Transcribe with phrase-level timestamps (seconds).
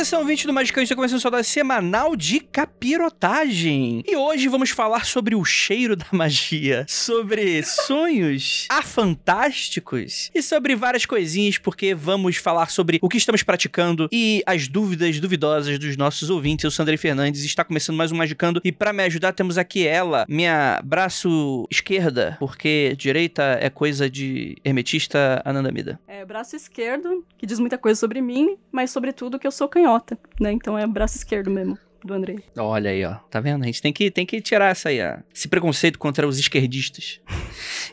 [0.00, 4.02] edição 20 do Magicão, está começando sua dose semanal de capirotagem.
[4.08, 11.04] E hoje vamos falar sobre o cheiro da magia, sobre sonhos afantásticos e sobre várias
[11.04, 16.30] coisinhas, porque vamos falar sobre o que estamos praticando e as dúvidas duvidosas dos nossos
[16.30, 16.64] ouvintes.
[16.64, 18.62] Eu sou Andrei Fernandes e está começando mais um Magicando.
[18.64, 24.56] E para me ajudar, temos aqui ela, minha braço esquerda, porque direita é coisa de
[24.64, 26.00] hermetista Anandamida.
[26.08, 29.89] É braço esquerdo, que diz muita coisa sobre mim, mas sobretudo que eu sou canhota,
[30.40, 30.52] né?
[30.52, 32.38] Então é braço esquerdo mesmo do Andrei.
[32.56, 33.14] Olha aí, ó.
[33.30, 33.62] Tá vendo?
[33.62, 35.18] A gente tem que, tem que tirar essa aí, ó.
[35.34, 37.20] esse preconceito contra os esquerdistas.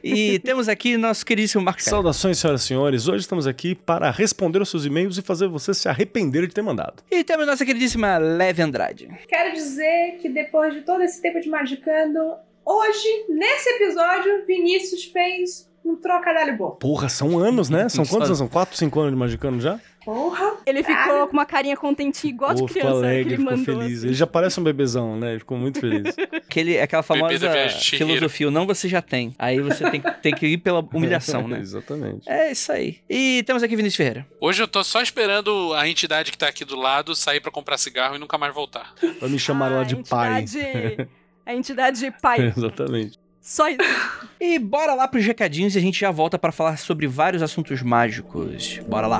[0.03, 1.83] E temos aqui nosso queridíssimo Marcos.
[1.83, 3.07] Saudações, senhoras e senhores.
[3.07, 6.61] Hoje estamos aqui para responder aos seus e-mails e fazer você se arrepender de ter
[6.61, 7.03] mandado.
[7.11, 9.09] E temos nossa queridíssima Leve Andrade.
[9.27, 12.19] Quero dizer que depois de todo esse tempo de magicando,
[12.65, 16.71] hoje, nesse episódio, Vinícius fez um trocadilho bom.
[16.71, 17.89] Porra, são anos, né?
[17.89, 18.37] São quantos anos?
[18.37, 19.79] São 4, 5 anos de Magicano já?
[20.07, 20.55] Porra!
[20.65, 21.03] Ele Cara.
[21.03, 23.65] ficou com uma carinha contentinha igual de Pô, ficou criança que alegre, ele ficou mandou.
[23.81, 23.97] feliz.
[23.97, 24.07] assim.
[24.07, 25.31] Ele já parece um bebezão, né?
[25.31, 26.15] Ele ficou muito feliz.
[26.47, 27.37] Aquele, aquela famosa
[27.77, 29.35] filosofia, o não você já tem.
[29.37, 31.59] Aí você tem, tem que ir pela humilhação, né?
[31.59, 32.21] Exatamente.
[32.29, 32.99] É isso aí.
[33.09, 34.25] E temos aqui Vinícius Ferreira.
[34.39, 37.77] Hoje eu tô só esperando a entidade que tá aqui do lado sair pra comprar
[37.77, 38.93] cigarro e nunca mais voltar.
[39.19, 40.41] Vai me chamar Ah, lá de a pai.
[40.43, 41.09] entidade-
[41.45, 42.47] A entidade de pai.
[42.57, 43.19] Exatamente.
[43.41, 43.79] Só isso.
[44.39, 47.81] E bora lá pros recadinhos e a gente já volta pra falar sobre vários assuntos
[47.81, 48.79] mágicos.
[48.87, 49.19] Bora lá.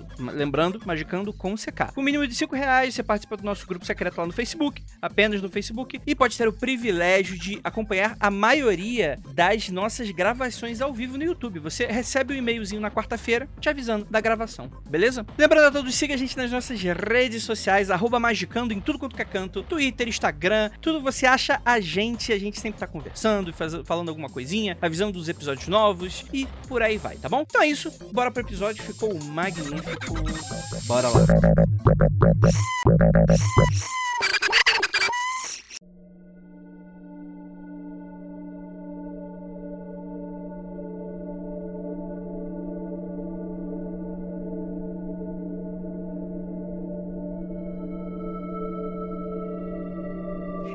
[0.17, 1.93] Ma- Lembrando, magicando com CK.
[1.93, 5.41] Com mínimo de 5 reais, você participa do nosso grupo secreto lá no Facebook, apenas
[5.41, 10.93] no Facebook, e pode ter o privilégio de acompanhar a maioria das nossas gravações ao
[10.93, 11.59] vivo no YouTube.
[11.59, 15.25] Você recebe o e-mailzinho na quarta-feira te avisando da gravação, beleza?
[15.37, 19.21] Lembrando a todos, siga a gente nas nossas redes sociais, magicando em tudo quanto que
[19.21, 23.53] é canto, Twitter, Instagram, tudo você acha a gente, a gente sempre tá conversando,
[23.85, 27.41] falando alguma coisinha, avisando dos episódios novos e por aí vai, tá bom?
[27.41, 29.80] Então é isso, bora pro episódio, ficou magnífico.
[30.87, 31.19] Bora lá.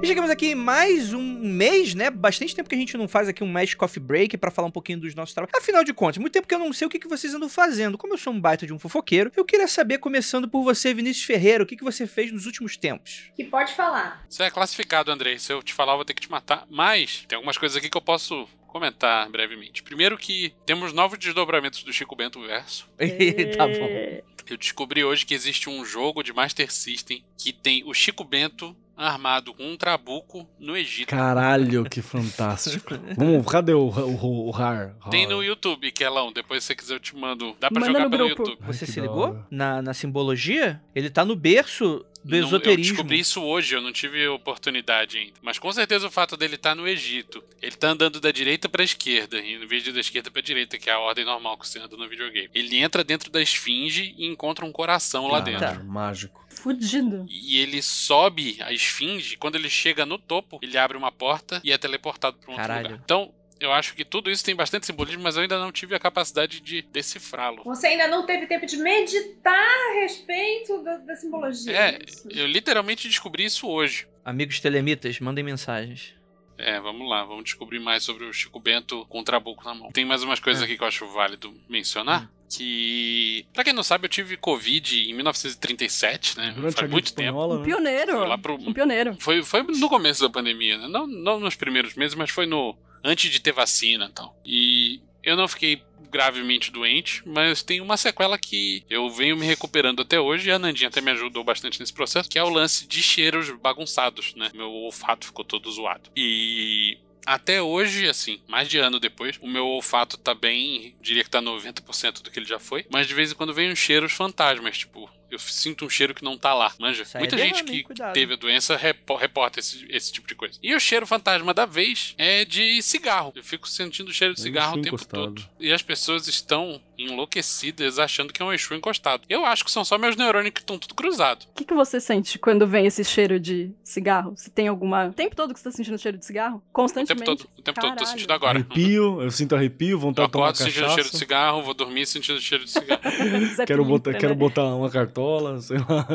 [0.03, 2.11] E chegamos aqui mais um mês, né?
[2.11, 4.71] Bastante tempo que a gente não faz aqui um Magic Coffee Break pra falar um
[4.71, 5.57] pouquinho dos nossos trabalhos.
[5.57, 7.97] Afinal de contas, muito tempo que eu não sei o que, que vocês andam fazendo.
[7.97, 11.25] Como eu sou um baita de um fofoqueiro, eu queria saber, começando por você, Vinícius
[11.25, 13.31] Ferreira, o que, que você fez nos últimos tempos?
[13.34, 14.25] Que pode falar.
[14.28, 15.39] Isso é classificado, Andrei.
[15.39, 16.66] Se eu te falar, eu vou ter que te matar.
[16.69, 19.83] Mas tem algumas coisas aqui que eu posso comentar brevemente.
[19.83, 22.87] Primeiro que temos novos desdobramentos do Chico Bento Verso.
[23.57, 24.22] tá bom.
[24.49, 28.77] Eu descobri hoje que existe um jogo de Master System que tem o Chico Bento
[28.97, 31.09] armado com um trabuco no Egito.
[31.09, 32.95] Caralho, que fantástico.
[33.16, 34.95] Vamos, cadê o, o, o Har?
[35.10, 36.33] Tem no YouTube, Kelão.
[36.33, 37.54] Depois, se você quiser, eu te mando.
[37.60, 38.43] Dá pra Manda jogar no pelo grupo.
[38.51, 38.66] YouTube.
[38.66, 39.39] Você se ligou?
[39.51, 40.81] Na, na simbologia?
[40.95, 42.95] Ele tá no berço do Não, Eu esoterismo.
[42.95, 45.34] descobri isso hoje, eu não tive oportunidade ainda.
[45.42, 48.83] Mas com certeza o fato dele estar no Egito, ele tá andando da direita pra
[48.83, 51.78] esquerda, em vez de da esquerda pra direita, que é a ordem normal que você
[51.78, 52.49] anda no videogame.
[52.54, 55.84] Ele entra dentro da esfinge e encontra um coração lá Caralho, dentro.
[55.84, 56.46] Mágico.
[56.56, 57.26] Fudido.
[57.28, 61.72] E ele sobe a esfinge, quando ele chega no topo, ele abre uma porta e
[61.72, 62.88] é teleportado para um outro Caralho.
[62.91, 63.00] lugar.
[63.04, 65.98] Então, eu acho que tudo isso tem bastante simbolismo, mas eu ainda não tive a
[65.98, 67.62] capacidade de decifrá-lo.
[67.64, 71.72] Você ainda não teve tempo de meditar a respeito da, da simbologia.
[71.72, 71.98] É,
[72.30, 74.06] eu literalmente descobri isso hoje.
[74.24, 76.14] Amigos telemitas, mandem mensagens.
[76.58, 79.91] É, vamos lá, vamos descobrir mais sobre o Chico Bento com o Trabuco na mão.
[79.92, 80.64] Tem mais umas coisas É.
[80.64, 82.30] aqui que eu acho válido mencionar.
[82.48, 86.53] Que, pra quem não sabe, eu tive Covid em 1937, né?
[86.57, 87.28] Durante Faz muito tempo.
[87.28, 87.65] espanhola, Um né?
[87.65, 88.13] pioneiro.
[88.13, 89.16] Foi lá pro- Um pioneiro.
[89.19, 90.89] Foi, foi no começo da pandemia, né?
[90.89, 94.41] Não, não nos primeiros meses, mas foi no antes de ter vacina e tal.
[94.45, 100.01] E eu não fiquei gravemente doente, mas tem uma sequela que eu venho me recuperando
[100.03, 102.87] até hoje e a Nandinha até me ajudou bastante nesse processo, que é o lance
[102.87, 104.51] de cheiros bagunçados, né?
[104.54, 106.09] Meu olfato ficou todo zoado.
[106.16, 106.97] E
[107.27, 111.43] até hoje, assim, mais de ano depois, o meu olfato tá bem, diria que tá
[111.43, 114.78] 90% do que ele já foi, mas de vez em quando vem uns cheiros fantasmas,
[114.78, 117.03] tipo, eu sinto um cheiro que não tá lá, manja?
[117.03, 118.15] Isso Muita é gente derrame, que Cuidado.
[118.15, 120.57] teve a doença repo- reporta esse, esse tipo de coisa.
[120.63, 123.33] E o cheiro fantasma da vez é de cigarro.
[123.34, 125.34] Eu fico sentindo o cheiro de cigarro o tempo encostado.
[125.34, 125.49] todo.
[125.59, 129.22] E as pessoas estão enlouquecidas achando que é um Exu encostado.
[129.28, 131.45] Eu acho que são só meus neurônios que estão tudo cruzado.
[131.51, 134.34] O que, que você sente quando vem esse cheiro de cigarro?
[134.37, 135.09] Se tem alguma.
[135.09, 136.57] O tempo todo que você tá sentindo cheiro de cigarro?
[136.57, 137.25] O Constantemente.
[137.25, 137.48] tempo todo.
[137.59, 137.97] O tempo todo.
[137.97, 138.59] Tô sentindo agora.
[138.59, 141.19] Arrepio, eu sinto arrepio, Eu vontade de tomar acordo sentindo o cheiro de cachaça.
[141.19, 143.01] cigarro, vou dormir sentindo o cheiro de cigarro.
[143.57, 144.19] Zé Quero botar, né?
[144.19, 146.07] quero botar uma cartola, sei lá.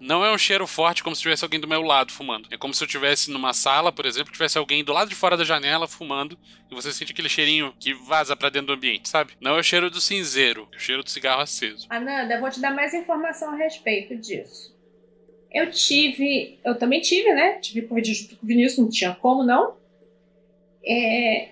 [0.00, 2.48] Não é um cheiro forte como se tivesse alguém do meu lado fumando.
[2.50, 5.36] É como se eu estivesse numa sala, por exemplo, tivesse alguém do lado de fora
[5.36, 6.38] da janela fumando
[6.70, 9.32] e você sente aquele cheirinho que vaza pra dentro do ambiente, sabe?
[9.40, 11.86] Não é o cheiro do cinzeiro, cheiro do cigarro aceso.
[11.88, 14.78] Ananda, eu vou te dar mais informação a respeito disso.
[15.52, 17.58] Eu tive, eu também tive, né?
[17.58, 19.76] Tive Covid junto com o Vinícius, não tinha como não.
[20.84, 21.48] É,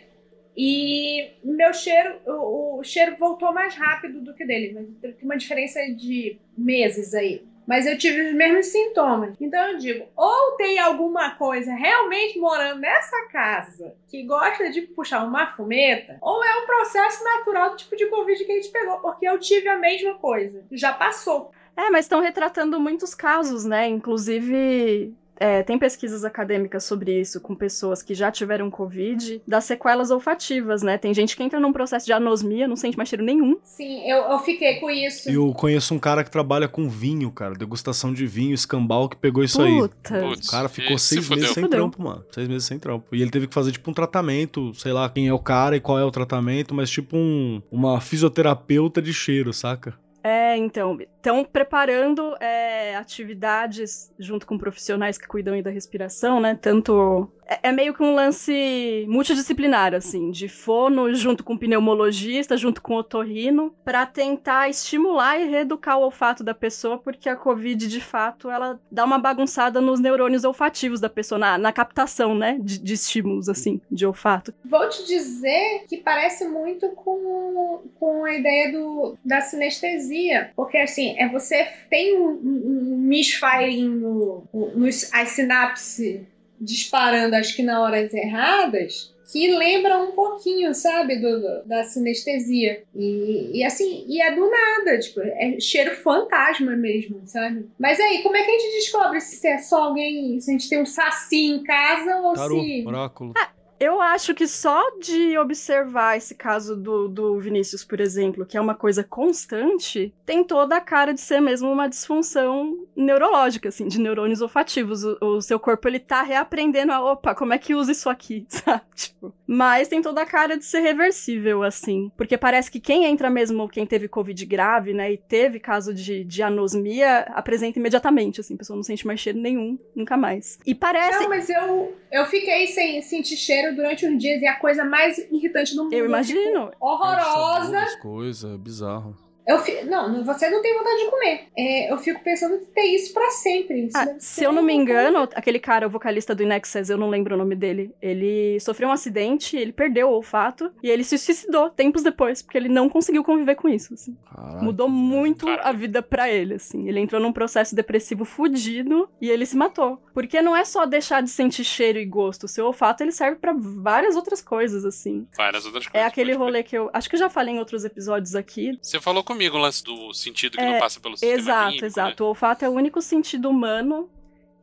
[0.57, 5.37] e meu cheiro, o, o cheiro voltou mais rápido do que dele, mas tem uma
[5.37, 7.45] diferença de meses aí.
[7.69, 9.35] Mas eu tive os mesmos sintomas.
[9.39, 15.23] Então eu digo, ou tem alguma coisa realmente morando nessa casa que gosta de puxar
[15.23, 18.97] uma fumeta, ou é um processo natural do tipo de Covid que a gente pegou,
[19.01, 20.65] porque eu tive a mesma coisa.
[20.73, 21.53] Já passou.
[21.77, 23.87] É, mas estão retratando muitos casos, né?
[23.87, 30.11] Inclusive, é, tem pesquisas acadêmicas sobre isso, com pessoas que já tiveram Covid, das sequelas
[30.11, 30.99] olfativas, né?
[30.99, 33.57] Tem gente que entra num processo de anosmia, não sente mais cheiro nenhum.
[33.63, 35.31] Sim, eu, eu fiquei com isso.
[35.31, 39.43] Eu conheço um cara que trabalha com vinho, cara, degustação de vinho, escambau, que pegou
[39.45, 39.79] isso aí.
[39.79, 40.21] Puta.
[40.21, 41.39] Putz, O cara ficou seis fudeu.
[41.43, 41.79] meses sem Fudeu.
[41.79, 42.25] trampo, mano.
[42.33, 43.15] Seis meses sem trampo.
[43.15, 45.81] E ele teve que fazer, tipo, um tratamento, sei lá quem é o cara e
[45.81, 49.95] qual é o tratamento, mas tipo um, uma fisioterapeuta de cheiro, saca?
[50.23, 50.99] É, então,
[51.29, 56.59] estão preparando é, atividades junto com profissionais que cuidam da respiração, né?
[56.61, 57.31] Tanto.
[57.47, 62.95] É, é meio que um lance multidisciplinar, assim, de fono junto com pneumologista, junto com
[62.95, 68.51] otorrino, para tentar estimular e reeducar o olfato da pessoa, porque a Covid, de fato,
[68.51, 72.59] ela dá uma bagunçada nos neurônios olfativos da pessoa, na, na captação, né?
[72.61, 74.55] De, de estímulos, assim, de olfato.
[74.65, 80.53] Vou te dizer que parece muito com, com a ideia do, da sinestesia.
[80.55, 84.45] Porque, assim, é você tem um, um, um misfiring no,
[84.75, 86.21] nos, as sinapses
[86.61, 92.83] disparando, acho que na horas erradas, que lembra um pouquinho, sabe, do, do- da sinestesia.
[92.95, 97.67] E, e, assim, e é do nada, tipo, é cheiro fantasma mesmo, sabe?
[97.79, 100.69] Mas aí, como é que a gente descobre se é só alguém, se a gente
[100.69, 102.85] tem um saci em casa ou Tarô, se...
[102.87, 103.35] oráculo.
[103.81, 108.61] Eu acho que só de observar esse caso do, do Vinícius, por exemplo, que é
[108.61, 114.01] uma coisa constante, tem toda a cara de ser mesmo uma disfunção neurológica, assim, de
[114.01, 115.05] neurônios olfativos.
[115.05, 118.45] O, o seu corpo, ele tá reaprendendo a, opa, como é que usa isso aqui,
[118.51, 118.83] sabe?
[118.95, 122.11] Tipo, mas tem toda a cara de ser reversível, assim.
[122.17, 126.25] Porque parece que quem entra mesmo, quem teve Covid grave, né, e teve caso de,
[126.25, 130.59] de anosmia, apresenta imediatamente, assim, a pessoa não sente mais cheiro nenhum, nunca mais.
[130.67, 131.21] E parece...
[131.21, 134.85] Não, mas eu, eu fiquei sem sentir cheiro durante uns dias e é a coisa
[134.85, 135.93] mais irritante do mundo.
[135.93, 136.71] Eu imagino.
[136.81, 137.79] horrorosa.
[137.79, 139.28] As coisas, bizarro.
[139.49, 139.83] Eu fi...
[139.85, 141.47] Não, você não tem vontade de comer.
[141.57, 143.87] É, eu fico pensando em ter isso pra sempre.
[143.87, 147.09] Isso Ah, se eu não me engano, aquele cara, o vocalista do Inexcess, eu não
[147.09, 151.17] lembro o nome dele, ele sofreu um acidente, ele perdeu o olfato e ele se
[151.17, 153.95] suicidou tempos depois, porque ele não conseguiu conviver com isso.
[153.95, 154.15] assim.
[154.61, 155.67] Mudou muito Caralho.
[155.69, 156.87] a vida pra ele, assim.
[156.87, 159.99] Ele entrou num processo depressivo fudido e ele se matou.
[160.13, 163.37] Porque não é só deixar de sentir cheiro e gosto, o seu olfato ele serve
[163.39, 165.27] pra várias outras coisas, assim.
[165.37, 166.07] Várias outras É coisas.
[166.09, 166.45] aquele pode crer.
[166.47, 166.91] rolê que eu.
[166.93, 168.79] Acho que eu já falei em outros episódios aqui.
[168.83, 171.87] Você falou comigo o lance do sentido que É, não passa pelo sistema Exato, né?
[171.87, 172.25] exato.
[172.25, 174.09] O olfato é o único sentido humano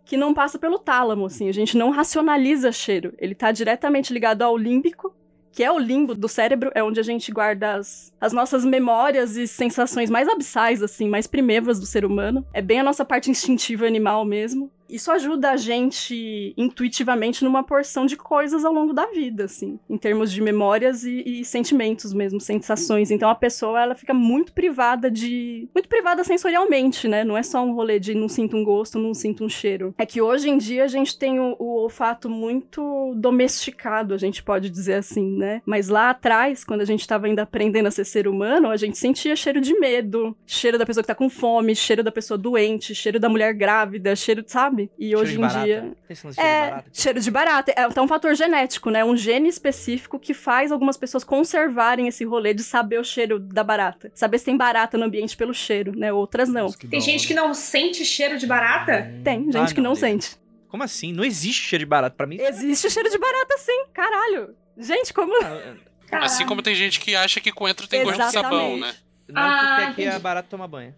[0.03, 1.47] que não passa pelo tálamo, assim.
[1.49, 3.13] A gente não racionaliza cheiro.
[3.17, 5.15] Ele tá diretamente ligado ao límbico,
[5.51, 9.37] que é o limbo do cérebro, é onde a gente guarda as, as nossas memórias
[9.37, 12.45] e sensações mais abissais, assim, mais primevas do ser humano.
[12.53, 14.69] É bem a nossa parte instintiva animal mesmo.
[14.89, 19.97] Isso ajuda a gente intuitivamente numa porção de coisas ao longo da vida, assim, em
[19.97, 23.11] termos de memórias e, e, sentimentos mesmo, sensações.
[23.11, 27.23] Então a pessoa ela fica muito privada de, muito privada sensorialmente, né?
[27.23, 29.93] Não é só um rolê de não sinto um gosto, não sinto um cheiro.
[29.97, 34.43] É que hoje em dia a gente tem o, o olfato muito domesticado, a gente
[34.43, 35.61] pode dizer assim, né?
[35.65, 38.97] Mas lá atrás, quando a gente estava ainda aprendendo a ser ser humano, a gente
[38.97, 42.93] sentia cheiro de medo, cheiro da pessoa que tá com fome, cheiro da pessoa doente,
[42.93, 44.74] cheiro da mulher grávida, cheiro, sabe?
[44.75, 44.91] Sabe?
[44.97, 45.63] E Cheiro hoje de em barata.
[45.65, 45.81] dia.
[46.09, 46.89] De cheiro de É, barata?
[46.93, 47.71] cheiro de barata.
[47.75, 49.03] É então, um fator genético, né?
[49.05, 53.63] Um gene específico que faz algumas pessoas conservarem esse rolê de saber o cheiro da
[53.63, 54.11] barata.
[54.13, 56.11] Saber se tem barata no ambiente pelo cheiro, né?
[56.11, 56.63] Outras não.
[56.63, 59.11] Nossa, Tem gente que não sente cheiro de barata?
[59.23, 60.35] Tem gente Ah, que não, não, sente.
[60.67, 61.13] Como assim?
[61.13, 62.15] Não existe cheiro de barata.
[62.15, 62.37] Pra mim.
[62.39, 64.55] Existe cheiro de barata sim, caralho.
[64.77, 65.31] Gente, como.
[65.43, 65.75] Ah,
[66.07, 68.93] Cara, Assim como tem gente que acha que coentro tem gosto de sabão, né?
[69.27, 70.15] Não, Ah, porque aqui entendi.
[70.15, 70.93] a barata toma banho.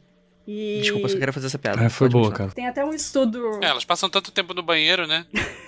[0.47, 0.79] E...
[0.79, 1.83] Desculpa, eu só queria fazer essa piada.
[1.83, 2.51] É, foi boa, cara.
[2.51, 3.59] Tem até um estudo.
[3.61, 5.25] É, elas passam tanto tempo no banheiro, né?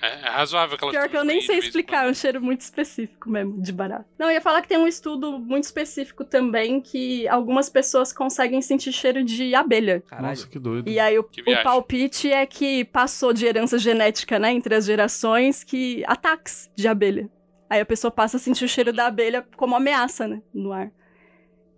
[0.00, 2.60] É, é razoável que elas Pior que eu nem sei explicar, é um cheiro muito
[2.60, 4.06] específico mesmo, de barata.
[4.16, 8.62] Não, eu ia falar que tem um estudo muito específico também que algumas pessoas conseguem
[8.62, 10.02] sentir cheiro de abelha.
[10.06, 10.28] Caralho.
[10.28, 10.88] Nossa, que doido.
[10.88, 15.64] E aí o, o palpite é que passou de herança genética, né, entre as gerações,
[15.64, 17.28] que ataques de abelha.
[17.68, 20.92] Aí a pessoa passa a sentir o cheiro da abelha como ameaça, né, no ar.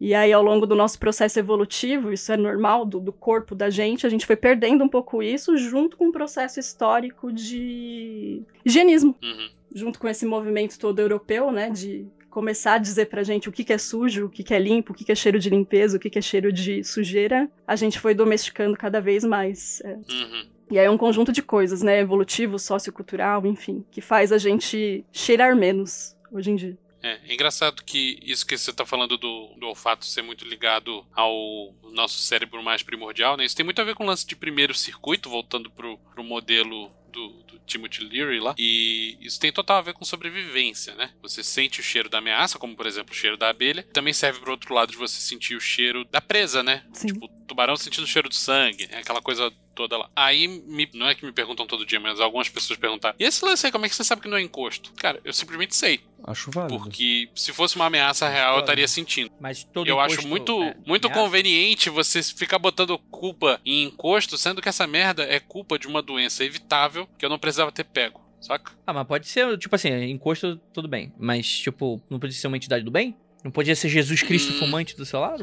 [0.00, 3.69] E aí, ao longo do nosso processo evolutivo, isso é normal do, do corpo da
[3.69, 9.14] gente, a gente foi perdendo um pouco isso, junto com um processo histórico de higienismo
[9.23, 9.49] Uhum.
[9.75, 13.62] junto com esse movimento todo europeu, né, de começar a dizer pra gente o que,
[13.64, 15.97] que é sujo, o que, que é limpo, o que, que é cheiro de limpeza,
[15.97, 19.83] o que, que é cheiro de sujeira, a gente foi domesticando cada vez mais.
[19.85, 19.95] é.
[19.95, 20.47] Uhum.
[20.71, 25.04] E aí é um conjunto de coisas, né, evolutivo, sociocultural, enfim, que faz a gente
[25.12, 26.78] cheirar menos hoje em dia.
[27.02, 31.07] É, é engraçado que isso que você tá falando do, do olfato ser muito ligado
[31.14, 33.45] ao nosso cérebro mais primordial, né?
[33.45, 36.90] Isso tem muito a ver com o lance de primeiro circuito, voltando pro, pro modelo
[37.12, 38.54] do, do Timothy Leary lá.
[38.59, 41.11] E isso tem total a ver com sobrevivência, né?
[41.23, 43.83] Você sente o cheiro da ameaça, como por exemplo o cheiro da abelha.
[43.92, 46.85] Também serve pro outro lado de você sentir o cheiro da presa, né?
[46.92, 47.09] Sim.
[47.09, 48.99] Tipo, tubarão sentindo o cheiro do sangue, né?
[48.99, 50.11] aquela coisa toda lá.
[50.14, 53.45] Aí, me- não é que me perguntam todo dia, mas algumas pessoas perguntaram: e esse
[53.45, 54.92] lance aí, como é que você sabe que não é encosto?
[54.95, 56.00] Cara, eu simplesmente sei.
[56.25, 56.79] Acho válido.
[56.79, 59.31] Porque se fosse uma ameaça real, eu estaria sentindo.
[59.41, 61.23] Mas todo eu encosto acho muito, é muito ameaça?
[61.23, 66.03] conveniente você ficar botando culpa em encosto, sendo que essa merda é culpa de uma
[66.03, 68.73] doença evitável que eu não precisava ter pego, saca?
[68.87, 71.12] Ah, mas pode ser, tipo assim, encosto, tudo bem.
[71.19, 73.17] Mas, tipo, não podia ser uma entidade do bem?
[73.42, 74.59] Não podia ser Jesus Cristo Hum.
[74.59, 75.42] fumante do seu lado?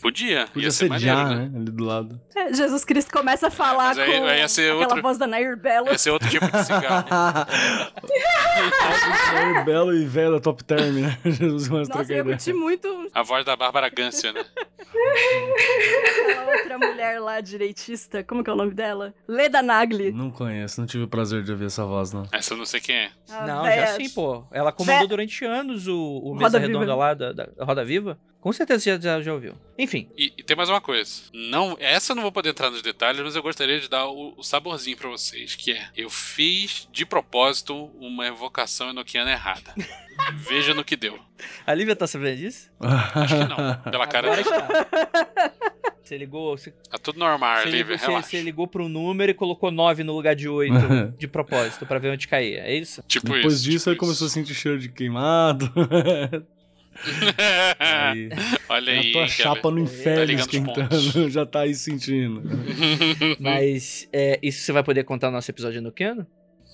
[0.00, 1.48] Podia, Podia ia ser ser maneiro, já, né?
[1.52, 1.58] né?
[1.58, 2.20] Ali do lado.
[2.34, 5.26] É, Jesus Cristo começa a falar aí- com aí ia ser aquela outro- voz da
[5.26, 5.88] Nair Belo.
[5.88, 7.06] Ia ser outro tipo de cigarro.
[9.32, 11.18] Jair Belo e velho da Top Term, né?
[11.24, 14.44] Jesus Nossa, eu curti muito A voz da Bárbara Gância, né?
[16.20, 19.12] aquela outra mulher lá, direitista, como que é o nome dela?
[19.28, 20.12] Leda Nagli.
[20.12, 22.26] Não conheço, não tive o prazer de ouvir essa voz, não.
[22.32, 23.10] Essa eu não sei quem é.
[23.30, 24.44] A não, véia- já sim, pô.
[24.52, 26.78] Ela comandou Vé- durante anos o, o Roda Mesa Viva.
[26.94, 28.18] Lá da, da Roda Viva.
[28.40, 29.54] Com certeza você já, já, já ouviu.
[29.78, 31.10] Enfim, E, e tem mais uma coisa.
[31.32, 34.34] Não, essa eu não vou poder entrar nos detalhes, mas eu gostaria de dar o,
[34.36, 39.72] o saborzinho pra vocês, que é eu fiz de propósito uma evocação enoquiana errada.
[40.34, 41.18] Veja no que deu.
[41.66, 42.70] a Lívia tá sabendo disso?
[42.78, 43.90] Acho que não.
[43.90, 45.54] Pela cara Agora dela.
[46.02, 48.28] Você ligou, você, Tá tudo normal, você, Lívia, ligou, você, relaxa.
[48.28, 52.10] você ligou pro número e colocou 9 no lugar de 8 de propósito pra ver
[52.10, 52.58] onde caía.
[52.60, 53.02] É isso?
[53.08, 53.62] Tipo Depois isso.
[53.64, 55.72] disso, tipo aí começou a sentir cheiro de queimado.
[57.78, 58.28] aí,
[58.68, 59.32] Olha a aí, tua cara.
[59.32, 62.42] chapa no inferno ligando os esquentando, já tá aí sentindo.
[63.38, 66.26] Mas é, isso você vai poder contar no nosso episódio enoquiano?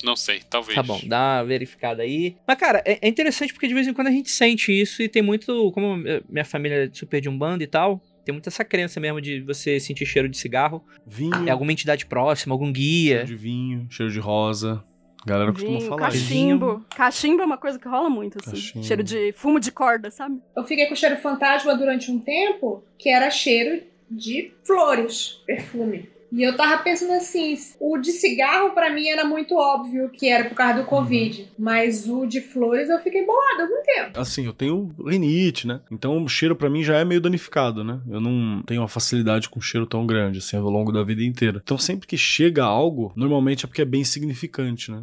[0.02, 0.74] Não sei, talvez.
[0.74, 2.36] Tá bom, dá uma verificada aí.
[2.46, 5.08] Mas, cara, é, é interessante porque de vez em quando a gente sente isso e
[5.08, 5.70] tem muito.
[5.72, 5.94] Como
[6.28, 9.40] minha família é super de um bando e tal, tem muita essa crença mesmo de
[9.42, 10.82] você sentir cheiro de cigarro.
[11.06, 13.16] Vinho, É alguma entidade próxima, algum guia.
[13.16, 14.82] cheiro de vinho, cheiro de rosa.
[15.22, 16.24] A galera costuma Vinho, falar isso.
[16.24, 16.84] cachimbo.
[16.96, 18.52] Cachimbo é uma coisa que rola muito, assim.
[18.52, 18.84] Cachimbo.
[18.84, 20.40] Cheiro de fumo de corda, sabe?
[20.56, 26.08] Eu fiquei com cheiro fantasma durante um tempo, que era cheiro de flores, perfume.
[26.32, 30.48] E eu tava pensando assim, o de cigarro pra mim era muito óbvio que era
[30.48, 34.20] por causa do Covid, mas o de flores eu fiquei bolada algum tempo.
[34.20, 35.80] Assim, eu tenho rinite, né?
[35.90, 38.00] Então o cheiro pra mim já é meio danificado, né?
[38.08, 41.60] Eu não tenho uma facilidade com cheiro tão grande, assim, ao longo da vida inteira.
[41.62, 45.02] Então sempre que chega algo, normalmente é porque é bem significante, né?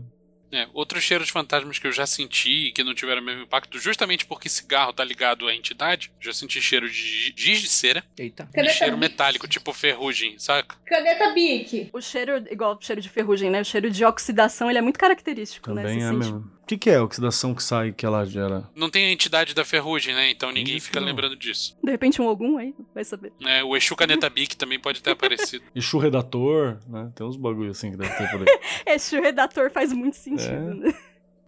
[0.52, 3.78] É, outros cheiros fantasmas que eu já senti e que não tiveram o mesmo impacto,
[3.80, 8.48] justamente porque cigarro tá ligado à entidade, já senti cheiro de giz de cera Eita.
[8.52, 9.10] e Caneta cheiro Bic.
[9.12, 10.76] metálico, tipo ferrugem, saca?
[10.86, 11.90] Caneta Bic.
[11.92, 13.62] O cheiro, igual o cheiro de ferrugem, né?
[13.62, 15.84] O cheiro de oxidação, ele é muito característico, né?
[15.84, 16.57] Também Você é sente mesmo.
[16.68, 18.64] Que, que é a oxidação que sai que ela gera?
[18.76, 20.30] Não tem a entidade da ferrugem, né?
[20.30, 21.08] Então ninguém Isso fica não.
[21.08, 21.78] lembrando disso.
[21.84, 23.32] De repente um algum aí, vai saber.
[23.46, 25.64] É, o Exu Caneta Bic também pode ter aparecido.
[25.76, 27.10] Exu redator, né?
[27.16, 28.60] Tem uns bagulho assim que deve ter por aí.
[28.96, 30.74] Esse redator faz muito sentido, É.
[30.74, 30.94] né?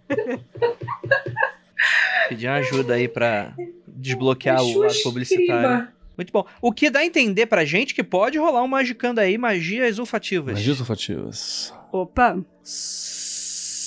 [2.29, 3.53] Pedir uma ajuda aí pra
[3.87, 5.53] desbloquear o Exu lado publicitário.
[5.53, 5.93] escriba.
[6.17, 6.45] Muito bom.
[6.61, 10.53] O que dá a entender pra gente que pode rolar um magicando aí magias olfativas.
[10.55, 11.73] Magias olfativas.
[11.93, 12.37] Opa,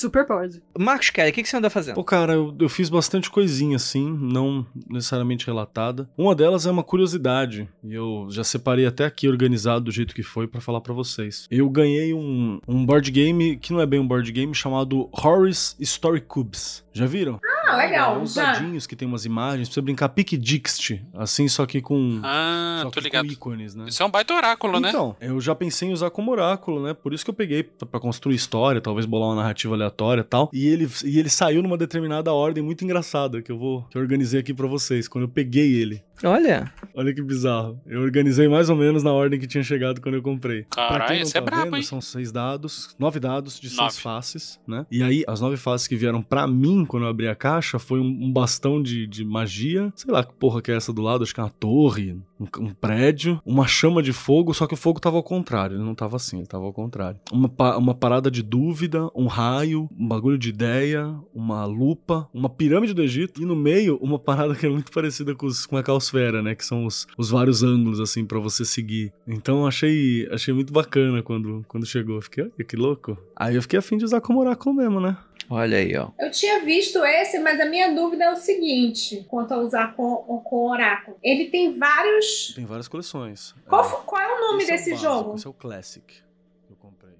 [0.03, 0.63] super pode.
[0.79, 1.95] Marcos Kelly, o que, que você anda fazendo?
[1.95, 6.09] Pô, cara, eu, eu fiz bastante coisinha assim, não necessariamente relatada.
[6.17, 10.23] Uma delas é uma curiosidade, e eu já separei até aqui organizado do jeito que
[10.23, 11.47] foi pra falar pra vocês.
[11.51, 15.77] Eu ganhei um, um board game, que não é bem um board game, chamado Horus
[15.81, 16.85] Story Cubes.
[16.93, 17.41] Já viram?
[17.67, 18.17] Ah, legal.
[18.17, 18.53] É uns já.
[18.53, 22.81] dadinhos que tem umas imagens, pra você brincar pique Dixit, assim, só que com, Ah,
[22.83, 23.27] só tô que ligado.
[23.27, 23.87] com ícones, né?
[23.89, 24.91] Isso é um baita oráculo, né?
[24.91, 26.93] Então, eu já pensei em usar como oráculo, né?
[26.93, 30.25] Por isso que eu peguei pra pra construir história, talvez bolar uma narrativa aleatória e
[30.25, 30.51] tal.
[30.53, 34.03] E ele, e ele saiu numa determinada ordem muito engraçada que eu vou que eu
[34.03, 35.09] organizei aqui pra vocês.
[35.09, 36.73] Quando eu peguei ele, Olha.
[36.95, 37.81] olha que bizarro.
[37.87, 40.65] Eu organizei mais ou menos na ordem que tinha chegado quando eu comprei.
[40.65, 41.83] Pra Caralho, esse é tá brabo, vendo, hein?
[41.83, 43.91] São seis dados, nove dados de Nove.
[43.91, 44.87] seis faces, né?
[44.91, 48.01] E aí, as nove faces que vieram pra mim quando eu abri a caixa foi
[48.01, 49.93] um, um bastão de, de magia.
[49.97, 52.65] Sei lá que porra que é essa do lado, acho que é uma torre, um,
[52.65, 55.95] um prédio, uma chama de fogo, só que o fogo tava ao contrário, ele não
[55.95, 57.21] tava assim, ele tava ao contrário.
[57.33, 62.95] Uma, uma parada de dúvida, um raio, um bagulho de ideia, uma lupa, uma pirâmide
[62.95, 65.83] do Egito e no meio uma parada que é muito parecida com, os, com a
[65.83, 66.55] calosfera, né?
[66.55, 69.13] Que são os, os vários ângulos, assim, pra você seguir.
[69.27, 72.21] Então achei, achei muito bacana quando, quando chegou.
[72.21, 73.17] Fiquei, olha que louco.
[73.37, 75.17] Aí eu fiquei afim de usar como oráculo mesmo, né?
[75.55, 76.09] Olha aí, ó.
[76.19, 80.17] Eu tinha visto esse, mas a minha dúvida é o seguinte: quanto a usar com,
[80.43, 81.19] com oráculo.
[81.23, 82.55] Ele tem vários.
[82.55, 83.55] Tem várias coleções.
[83.69, 85.35] Qual, É, qual é o nome esse é o desse básico, jogo?
[85.35, 87.13] Esse é o Classic que eu comprei.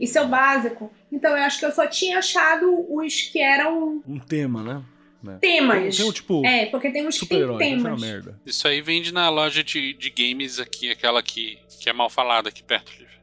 [0.00, 0.90] Isso é o básico.
[1.12, 4.84] Então eu acho que eu só tinha achado os que eram Um tema, né?
[5.22, 5.38] né?
[5.40, 5.96] temas.
[5.96, 7.84] Tem tipo É, porque tem uns que tem temas.
[7.84, 8.40] Uma merda.
[8.44, 12.48] Isso aí vende na loja de, de games aqui, aquela que, que é mal falada
[12.48, 13.16] aqui perto, Lívia.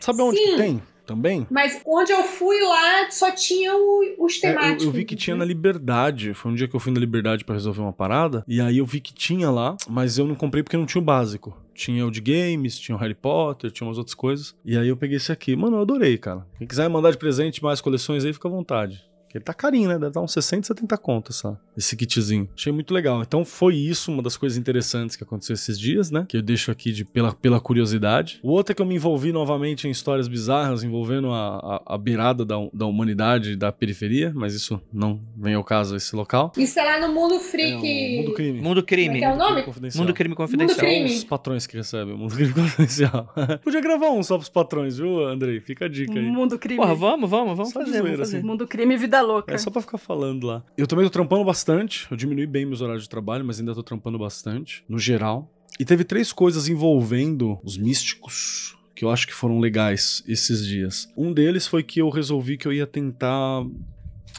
[0.00, 0.50] Sabe onde Sim.
[0.50, 1.46] que tem também?
[1.50, 4.84] Mas onde eu fui lá só tinha o- os É, eu- temáticos.
[4.84, 6.34] eu, vi que tinha na Liberdade.
[6.34, 8.44] Foi um dia que eu fui na Liberdade pra resolver uma parada.
[8.46, 11.04] E aí eu vi que tinha lá, mas eu não comprei porque não tinha o
[11.04, 11.56] básico.
[11.74, 14.54] Tinha o de games, tinha o Harry Potter, tinha umas outras coisas.
[14.64, 15.54] E aí eu peguei esse aqui.
[15.56, 16.44] Mano, eu adorei, cara.
[16.58, 19.00] Quem quiser mandar de presente mais coleções aí, fica à vontade.
[19.28, 19.98] Porque ele tá carinho, né?
[19.98, 22.48] Deve dar uns 60, 70 contas, essa, esse kitzinho.
[22.56, 23.20] Achei muito legal.
[23.20, 26.24] Então foi isso, uma das coisas interessantes que aconteceu esses dias, né?
[26.26, 28.40] Que eu deixo aqui de, pela, pela curiosidade.
[28.42, 31.98] O outro é que eu me envolvi novamente em histórias bizarras envolvendo a, a, a
[31.98, 36.50] beirada da, da humanidade da periferia, mas isso não vem ao caso esse local.
[36.56, 37.86] Isso é lá no Mundo Freak.
[37.86, 38.60] É Mundo Crime.
[38.62, 39.06] Mundo Crime.
[39.08, 39.62] Como é que é o nome?
[39.62, 40.04] Confidencial.
[40.04, 40.86] Mundo Crime Confidencial.
[40.86, 41.16] Mundo Crime.
[41.16, 43.30] Os patrões que recebem o Mundo Crime Confidencial.
[43.62, 45.60] Podia gravar um só pros patrões, viu, Andrei?
[45.60, 46.24] Fica a dica aí.
[46.24, 46.78] Mundo crime.
[46.80, 48.36] Porra, vamos, vamos, vamos Só fazer, vamos zoeira, fazer.
[48.38, 48.46] assim.
[48.46, 49.54] Mundo crime e vida louca.
[49.54, 50.64] É só pra ficar falando lá.
[50.76, 52.06] Eu também tô trampando bastante.
[52.10, 55.50] Eu diminui bem meus horários de trabalho, mas ainda tô trampando bastante, no geral.
[55.78, 61.08] E teve três coisas envolvendo os místicos que eu acho que foram legais esses dias.
[61.16, 63.64] Um deles foi que eu resolvi que eu ia tentar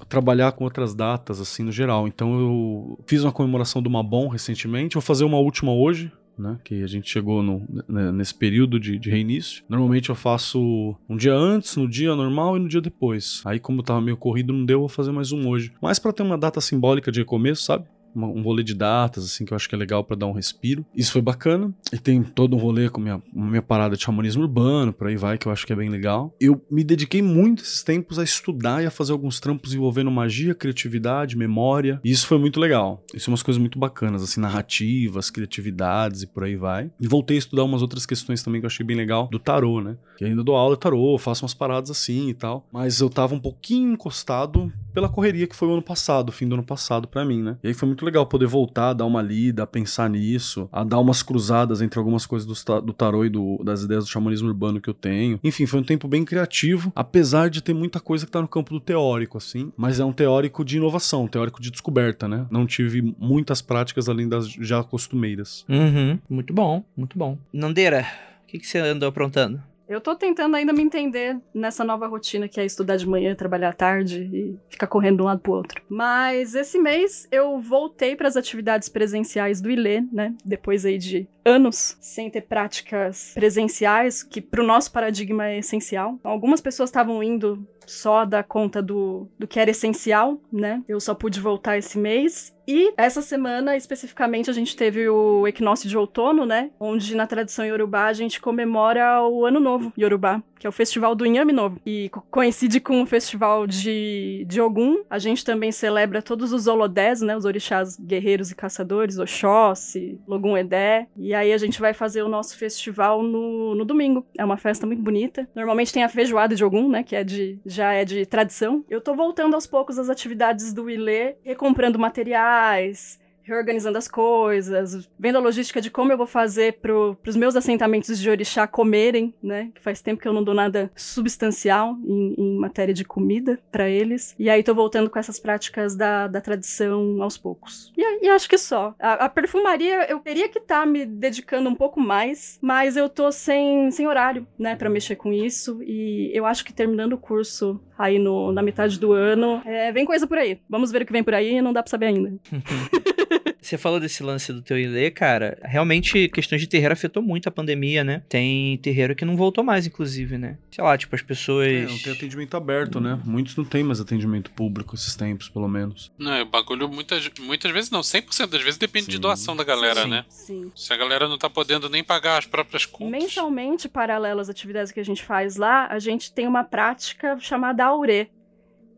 [0.09, 2.07] trabalhar com outras datas, assim, no geral.
[2.07, 6.57] Então eu fiz uma comemoração do Mabon recentemente, vou fazer uma última hoje, né?
[6.63, 9.63] Que a gente chegou no- né, nesse período de, de reinício.
[9.69, 13.41] Normalmente eu faço um dia antes, no dia normal e no dia depois.
[13.45, 15.71] Aí, como tava meio corrido, não deu, eu vou fazer mais um hoje.
[15.81, 17.85] Mas pra ter uma data simbólica de recomeço, sabe?
[18.13, 20.31] Uma- um rolê de datas, assim, que eu acho que é legal pra dar um
[20.31, 20.85] respiro.
[20.95, 21.73] Isso foi bacana.
[21.93, 25.37] E tem todo um rolê com minha, minha parada de xamanismo urbano, por aí vai,
[25.37, 26.33] que eu acho que é bem legal.
[26.39, 30.55] Eu me dediquei muito esses tempos a estudar e a fazer alguns trampos envolvendo magia,
[30.55, 31.99] criatividade, memória.
[32.03, 33.03] E isso foi muito legal.
[33.13, 36.89] Isso são umas coisas muito bacanas, assim, narrativas, criatividades e por aí vai.
[36.99, 39.81] E voltei a estudar umas outras questões também que eu achei bem legal, do tarô,
[39.81, 39.97] né?
[40.17, 42.67] Que ainda dou aula de tarô, faço umas paradas assim e tal.
[42.71, 46.47] Mas eu tava um pouquinho encostado pela correria que foi o ano passado, o fim
[46.47, 47.57] do ano passado pra mim, né?
[47.63, 51.21] E aí foi muito legal poder voltar, dar uma lida, pensar nisso, a dar umas
[51.23, 54.89] cruzadas entre algumas coisas do, do tarô e do- das ideias do xamanismo urbano que
[54.89, 55.39] eu tenho.
[55.43, 58.73] Enfim, foi um tempo bem criativo, apesar de ter muita coisa que tá no campo
[58.73, 59.71] do teórico, assim.
[59.77, 62.45] Mas é um teórico de inovação, um teórico de descoberta, né?
[62.49, 65.65] Não tive muitas práticas além das já costumeiras.
[65.69, 66.19] Uhum.
[66.29, 67.37] Muito bom, muito bom.
[67.53, 68.05] Nandeira,
[68.43, 69.61] o que, que você andou aprontando?
[69.89, 73.69] Eu tô tentando ainda me entender nessa nova rotina que é estudar de manhã, trabalhar
[73.69, 75.81] à tarde e ficar correndo de um lado pro outro.
[75.89, 80.35] Mas esse mês eu voltei para as atividades presenciais do ILE, né?
[80.45, 86.19] Depois aí de anos sem ter práticas presenciais, que pro nosso paradigma é essencial.
[86.23, 90.83] Algumas pessoas estavam indo só dar conta do, do que era essencial, né?
[90.87, 92.55] Eu só pude voltar esse mês.
[92.67, 96.69] E essa semana, especificamente, a gente teve o equinócio de outono, né?
[96.79, 101.15] Onde na tradição iorubá a gente comemora o Ano Novo Yorubá, que é o festival
[101.15, 101.81] do Inhame Novo.
[101.83, 105.01] E co- coincide com o festival de, de Ogum.
[105.09, 107.35] A gente também celebra todos os holodés, né?
[107.35, 111.07] Os orixás guerreiros e caçadores, Oxóssi, Logum Edé.
[111.17, 114.25] E aí a gente vai fazer o nosso festival no, no domingo.
[114.37, 115.47] É uma festa muito bonita.
[115.55, 117.03] Normalmente tem a feijoada de Ogum, né?
[117.03, 118.83] Que é de, já é de tradição.
[118.89, 123.18] Eu tô voltando aos poucos às atividades do Ilê, recomprando materiais,
[123.49, 128.19] reorganizando as coisas, vendo a logística de como eu vou fazer pro, pros meus assentamentos
[128.19, 129.71] de orixá comerem, né?
[129.73, 133.89] Que faz tempo que eu não dou nada substancial em, em matéria de comida pra
[133.89, 134.35] eles.
[134.37, 137.91] E aí tô voltando com essas práticas da, da tradição aos poucos.
[137.97, 138.93] E, e acho que só.
[138.99, 143.31] A, a perfumaria, eu teria que estar me dedicando um pouco mais, mas eu tô
[143.31, 145.81] sem, sem horário, né, pra mexer com isso.
[145.83, 150.05] E eu acho que terminando o curso aí no, na metade do ano, é, vem
[150.05, 150.59] coisa por aí.
[150.69, 152.33] Vamos ver o que vem por aí, não dá pra saber ainda.
[153.69, 155.59] Você falou desse lance do teu Ilê, cara.
[155.61, 158.23] Realmente, questões de terreiro afetou muito a pandemia, né?
[158.27, 160.57] Tem terreiro que não voltou mais, inclusive, né?
[160.71, 161.67] Sei lá, tipo, as pessoas.
[161.67, 163.19] É, não tem atendimento aberto, né?
[163.23, 166.11] Muitos não têm mais atendimento público esses tempos, pelo menos.
[166.17, 169.21] Não, é bagulho muitas, muitas vezes não, 100% das vezes depende de Sim.
[169.21, 170.09] doação da galera, Sim.
[170.09, 170.25] né?
[170.29, 170.71] Sim.
[170.75, 173.21] Se a galera não tá podendo nem pagar as próprias contas.
[173.21, 177.85] Mensalmente, paralelo às atividades que a gente faz lá, a gente tem uma prática chamada
[177.85, 178.29] Aurê,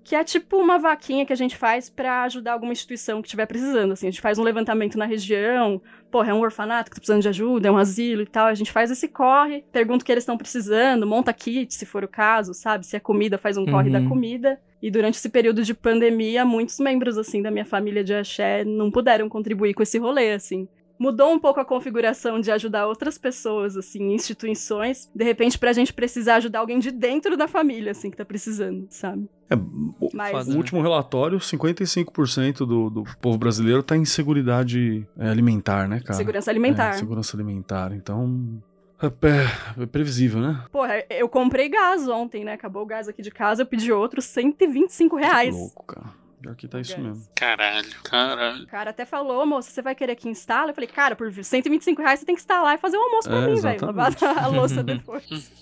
[0.04, 3.46] que é tipo uma vaquinha que a gente faz pra ajudar alguma instituição que estiver
[3.46, 3.92] precisando.
[3.92, 7.22] Assim, a gente faz um levantamento na região, porra, é um orfanato que tá precisando
[7.22, 8.48] de ajuda, é um asilo e tal.
[8.48, 12.04] A gente faz esse corre, pergunta o que eles estão precisando, monta kit, se for
[12.04, 12.86] o caso, sabe?
[12.86, 14.04] Se é comida, faz um corre Uhum.
[14.04, 14.60] da comida.
[14.82, 18.90] E durante esse período de pandemia, muitos membros, assim, da minha família de axé não
[18.90, 20.68] puderam contribuir com esse rolê, assim
[21.02, 25.92] mudou um pouco a configuração de ajudar outras pessoas, assim, instituições, de repente pra gente
[25.92, 29.28] precisar ajudar alguém de dentro da família, assim, que tá precisando, sabe?
[29.50, 30.58] É, o, Mas o né?
[30.58, 36.14] último relatório, 55% do, do povo brasileiro tá em seguridade é, alimentar, né, cara?
[36.14, 36.90] segurança alimentar.
[36.90, 37.92] É, segurança alimentar.
[37.94, 38.62] Então,
[39.02, 40.64] é, é- é previsível, né?
[40.72, 42.54] Porra, eu comprei gás ontem, né?
[42.54, 45.56] Acabou o gás aqui de casa, eu pedi outro 125 reais.
[45.56, 46.21] Louco, cara.
[46.58, 47.23] Que tá isso mesmo.
[47.36, 48.63] Caralho, caralho.
[48.63, 50.71] O cara até falou, moça, você vai querer que instale?
[50.71, 53.38] Eu falei, cara, por 125 reais você tem que instalar e fazer um almoço pra
[53.38, 53.86] É, mim, velho.
[53.86, 55.51] Lavar a louça depois.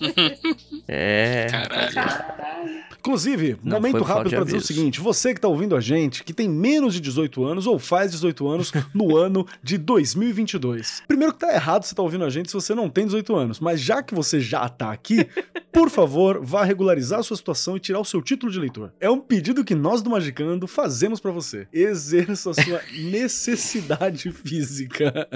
[0.88, 1.46] É.
[1.50, 2.80] Caralho.
[2.98, 6.34] Inclusive, Não momento rápido pra dizer o seguinte: você que tá ouvindo a gente, que
[6.34, 11.02] tem menos de 18 anos ou faz 18 anos no ano de 2022.
[11.06, 13.60] Primeiro que tá errado você tá ouvindo a gente se você não tem 18 anos,
[13.60, 15.26] mas já que você já tá aqui,
[15.72, 18.92] por favor, vá regularizar a sua situação e tirar o seu título de eleitor.
[19.00, 21.66] É um pedido que nós do Magicando fazemos pra você.
[21.72, 25.28] Exerça a sua necessidade física.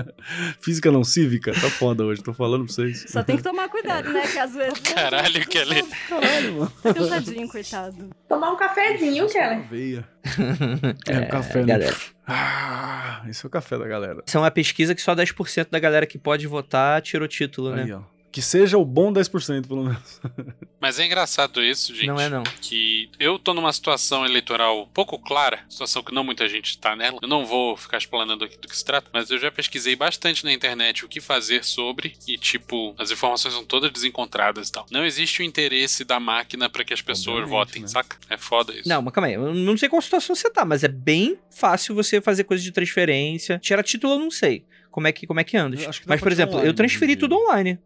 [0.61, 1.53] Física não cívica?
[1.53, 3.05] Tá foda hoje, tô falando pra vocês.
[3.09, 4.27] Só tem que tomar cuidado, né?
[4.27, 4.79] Que às vezes.
[4.81, 5.83] Caralho, Kelly.
[6.09, 6.73] Caralho, mano.
[6.83, 8.11] Tá cansadinho, coitado.
[8.29, 9.69] Tomar um cafezinho, Keller.
[9.69, 10.09] Veia.
[11.07, 11.67] É, o café, né?
[11.67, 11.97] galera.
[12.27, 14.23] Ah, esse é o café da galera.
[14.27, 17.83] Isso é uma pesquisa que só 10% da galera que pode votar tirou título, né?
[17.83, 18.01] Aí, ó.
[18.35, 20.21] Que seja o bom 10%, pelo menos.
[20.81, 22.09] Mas é engraçado isso, gente.
[22.09, 22.43] Não é não.
[22.61, 27.21] Que eu tô numa situação eleitoral pouco clara, situação que não muita gente tá nela.
[27.23, 30.43] Eu não vou ficar explanando aqui do que se trata, mas eu já pesquisei bastante
[30.43, 34.85] na internet o que fazer sobre e, tipo, as informações são todas desencontradas e tal.
[34.91, 37.87] Não existe o interesse da máquina pra que as pessoas Obviamente, votem, né?
[37.89, 38.17] saca?
[38.29, 38.89] É foda isso.
[38.89, 39.35] Não, mas calma aí.
[39.35, 42.73] Eu não sei qual situação você tá, mas é bem fácil você fazer coisa de
[42.73, 43.61] transferência.
[43.61, 44.65] Tirar título eu não sei.
[44.91, 45.77] Como é que, como é que anda?
[46.05, 47.79] Mas, por exemplo, online eu transferi em tudo online.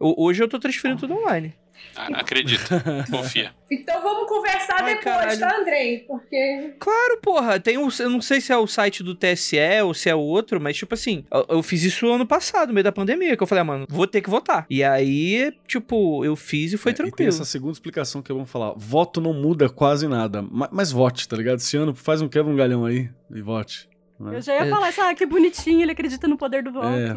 [0.00, 1.54] Eu- hoje eu tô transferindo tudo online.
[1.94, 2.82] Ah, acredita.
[3.10, 3.52] Confia.
[3.70, 5.38] Então vamos conversar Ai, depois, caralho.
[5.40, 5.98] tá, Andrei?
[6.00, 7.88] Porque Claro, porra, tem um.
[7.98, 10.76] Eu não sei se é o site do TSE ou se é o outro, mas,
[10.76, 13.60] tipo assim, eu, eu fiz isso ano passado, no meio da pandemia, que eu falei,
[13.60, 14.66] ah, mano, vou ter que votar.
[14.70, 17.28] E aí, tipo, eu fiz e foi É, E tem tranquilo.
[17.28, 18.72] essa segunda explicação que é bom falar.
[18.76, 20.42] Voto não muda quase nada.
[20.42, 21.58] Ma- Mas, vote, tá ligado?
[21.58, 23.88] Esse ano faz um quebra um galhão aí e vote.
[24.18, 24.36] Né?
[24.36, 24.70] Eu já ia É.
[24.70, 26.86] falar, ah, que bonitinho, ele acredita no poder do voto.
[26.88, 27.16] É.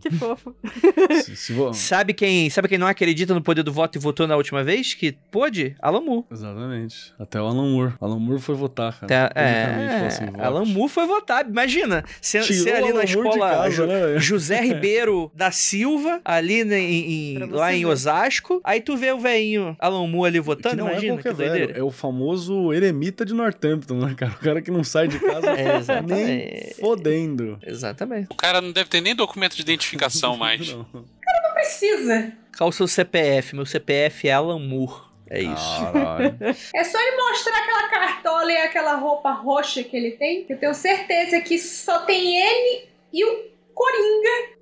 [0.00, 0.54] Que fofo.
[1.22, 4.26] Se, se vo- Sabe quem, sabe quem não acredita no poder do voto e votou
[4.26, 4.94] na última vez?
[4.94, 5.76] Que pôde?
[5.80, 6.24] Alan Moore.
[6.30, 7.12] Exatamente.
[7.18, 7.92] Até o Alan Moore.
[8.00, 9.30] Alan Moore foi votar, cara.
[9.34, 10.40] Falou é, assim, vote.
[10.40, 11.46] Alan Moore foi votar.
[11.48, 12.38] Imagina, você
[12.72, 14.18] ali na escola casa, né?
[14.18, 17.84] José Ribeiro da Silva, ali em, em- lá em.
[17.86, 18.60] Osasco.
[18.64, 21.36] Aí tu vê o velhinho Alan Moore ali Que votando, não é imagina, qualquer que
[21.36, 24.32] velho, é o famoso eremita de Northampton, né, cara?
[24.32, 26.80] O cara que não sai de casa É, nem exatamente.
[26.80, 27.58] fodendo.
[27.66, 28.26] Exatamente.
[28.30, 30.72] O cara não deve ter nem documento de identificação mais.
[30.72, 30.86] Não.
[30.92, 32.32] não precisa.
[32.56, 33.54] Qual o seu CPF?
[33.54, 35.08] Meu CPF é Alan Moore.
[35.30, 35.80] É isso.
[35.92, 36.38] Caralho.
[36.74, 40.46] É só ele mostrar aquela cartola e aquela roupa roxa que ele tem.
[40.48, 44.58] Eu tenho certeza que só tem ele e o Coringa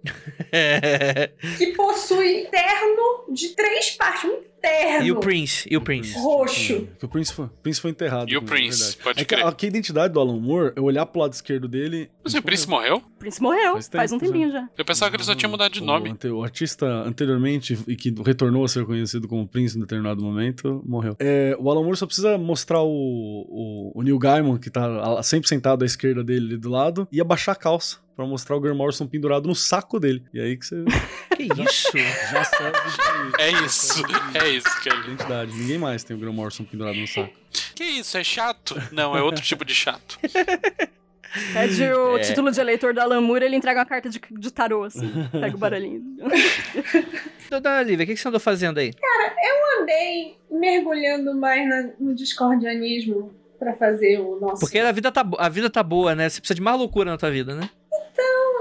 [1.56, 4.24] que possui terno de três partes.
[4.28, 5.06] Um terno.
[5.06, 5.68] e o Prince?
[5.70, 6.14] E o Prince?
[6.18, 6.88] Roxo.
[6.98, 8.30] Que o Prince foi, Prince foi enterrado.
[8.30, 8.96] E o Prince, verdade.
[9.02, 9.46] pode é que crer.
[9.46, 12.10] a, que a identidade do Alan Moore, eu olhar pro lado esquerdo dele.
[12.24, 12.96] Mas o Prince morreu?
[12.96, 14.68] O Prince morreu, Faz faz, tempo um tempinho já.
[14.76, 16.10] Eu pensava que ele só tinha mudado de o nome.
[16.10, 20.82] ante- O, artista anteriormente e que retornou a ser conhecido como Prince em determinado momento,
[20.86, 21.16] morreu.
[21.18, 25.48] É, o Alan Moore só precisa mostrar o, o, o Neil Gaiman, que tá sempre
[25.48, 27.98] sentado à esquerda dele ali do lado, e abaixar a calça.
[28.16, 30.22] Pra mostrar o Graham Morrison pendurado no saco dele.
[30.32, 30.82] E aí que você
[31.36, 31.88] Que isso?
[32.32, 34.02] já serve de, É isso,
[34.32, 35.00] é isso, de Kelly.
[35.04, 35.52] identidade.
[35.52, 37.32] Ninguém mais tem o Graham Morrison pendurado no saco.
[37.74, 38.74] Que isso, é chato?
[38.92, 40.18] Não, é outro tipo de chato.
[41.52, 42.20] Pede o É.
[42.20, 45.10] título de eleitor da Alan Moore, ele entrega uma carta de, de tarô, assim.
[45.32, 46.02] Pega o baralhinho.
[47.50, 48.92] Dona Lívia, o que que você andou fazendo aí?
[49.80, 54.60] Andei mergulhando mais na- no discordianismo pra fazer o nosso.
[54.60, 56.28] Porque a vida, tá, a vida tá boa, né?
[56.28, 57.68] Você precisa de mais loucura na tua vida, né?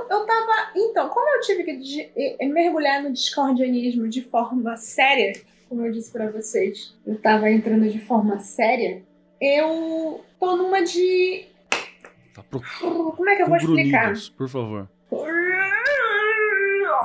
[0.10, 0.72] Eu tava.
[0.76, 5.34] Então, como eu tive que de- eh, mergulhar no discordianismo de forma séria,
[5.70, 9.02] como eu disse pra vocês, eu tava entrando de forma séria,
[9.42, 11.46] eu tô numa de.
[12.34, 12.62] Tá pro,
[13.16, 14.14] Como é que eu vou explicar?
[14.38, 14.90] por favor.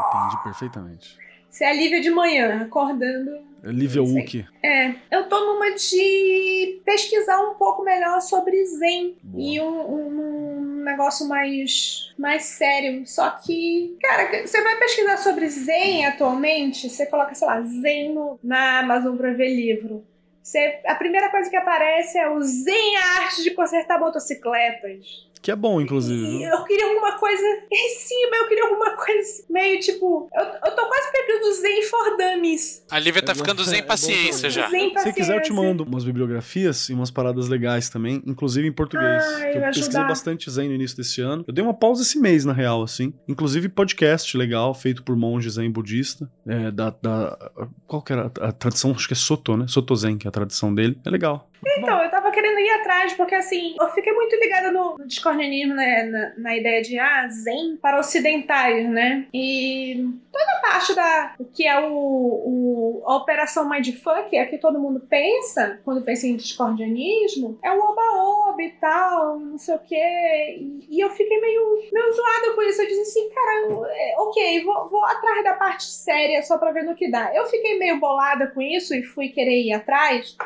[0.09, 1.19] Entendi perfeitamente.
[1.49, 3.31] Se é a Lívia de manhã, acordando.
[3.63, 4.15] Lívia Sei.
[4.15, 4.47] Wookie.
[4.65, 9.17] É, eu tô numa de pesquisar um pouco melhor sobre Zen.
[9.23, 9.43] Boa.
[9.45, 13.07] E um, um- um negócio mais, mais sério.
[13.07, 18.39] Só que, cara, você vai pesquisar sobre Zen atualmente, você coloca, sei lá, Zen no-
[18.43, 20.05] na Amazon pra ver livro.
[20.43, 25.29] Você, a primeira coisa que aparece é o Zen a arte de consertar motocicletas.
[25.43, 26.23] Que é bom, inclusive.
[26.23, 30.29] E eu queria alguma coisa em cima, eu queria alguma coisa meio tipo.
[30.35, 32.85] Eu, eu tô quase pegando Zen for Dummies.
[32.91, 34.69] A Lívia tá É ficando é sem bom paciência já.
[34.69, 35.55] Zen Se quiser, eu te paciência.
[35.55, 39.25] mando umas bibliografias e umas paradas legais também, inclusive em português.
[39.25, 40.09] Ai, que eu pesquisei ajudar.
[40.09, 41.45] bastante Zen no início desse ano.
[41.49, 43.13] Eu dei uma pausa esse mês, na real, assim.
[43.27, 46.31] Inclusive podcast legal, feito por monge Zen budista.
[46.47, 47.51] É, da, da-
[47.87, 48.91] Qual que era a, a tradição?
[48.93, 49.67] Acho que é Soto, né?
[49.69, 50.99] Soto Zen, que é a tradição dele.
[51.05, 51.49] É legal.
[51.79, 55.75] Então, eu tava querendo ir atrás, porque assim, eu fiquei muito ligada no, no discordianismo,
[55.75, 59.27] né, na, na ideia de, ah, zen para ocidentais, né?
[59.33, 64.79] E toda a parte da, que é o, o, a operação Mindfuck, é que todo
[64.79, 70.57] mundo pensa, quando pensa em discordianismo, é o oba-oba e tal, não sei o quê.
[70.59, 72.83] E, e eu fiquei meio, meio zoada com isso.
[72.83, 76.85] Eu disse assim, cara, é, ok, vou, vou atrás da parte séria só pra ver
[76.85, 77.35] no que dá.
[77.35, 80.37] Eu fiquei meio bolada com isso e fui querer ir atrás.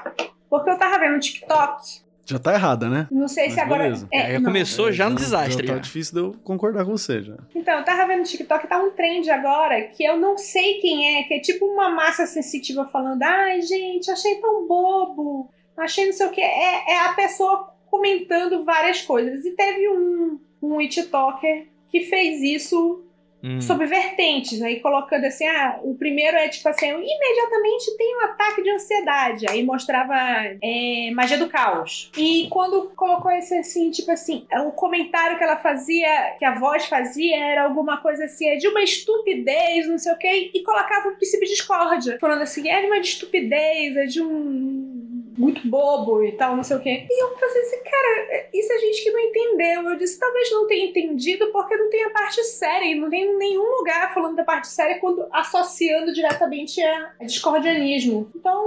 [0.59, 2.05] Porque eu tava vendo TikTok.
[2.27, 3.07] Já tá errada, né?
[3.11, 3.83] Não sei Mas se agora.
[3.83, 4.09] beleza.
[4.11, 4.47] É, não.
[4.47, 5.67] começou já no desastre.
[5.67, 7.37] Já tá difícil de eu concordar com você, já.
[7.55, 11.25] Então, eu tava vendo TikTok, tá um trend agora que eu não sei quem é,
[11.25, 16.27] que é tipo uma massa sensitiva falando: ai, gente, achei tão bobo, achei não sei
[16.27, 16.41] o que.
[16.41, 19.45] É, é a pessoa comentando várias coisas.
[19.45, 23.05] E teve um, um TikToker que fez isso
[23.45, 23.61] Hum.
[23.61, 28.63] sobre vertentes, aí colocando assim, ah, o primeiro é tipo assim, imediatamente tem um ataque
[28.63, 30.15] de ansiedade, aí mostrava
[30.63, 32.11] é, magia do caos.
[32.17, 36.87] E quando colocou esse assim, tipo assim, o comentário que ela fazia, que a voz
[36.87, 41.11] fazia, era alguma coisa assim, é de uma estupidez, não sei o quê, e colocava
[41.11, 44.95] um princípio de discórdia, falando assim, é de uma estupidez, é de um
[45.37, 47.07] muito bobo e tal, não sei o quê.
[47.11, 49.91] E eu falei assim, cara, isso é gente que não entendeu.
[49.91, 52.87] Eu disse, talvez não tenha entendido porque não tem a parte séria.
[52.87, 58.31] E não tem nenhum lugar falando da parte séria quando associando diretamente a, a discordianismo.
[58.35, 58.63] Então,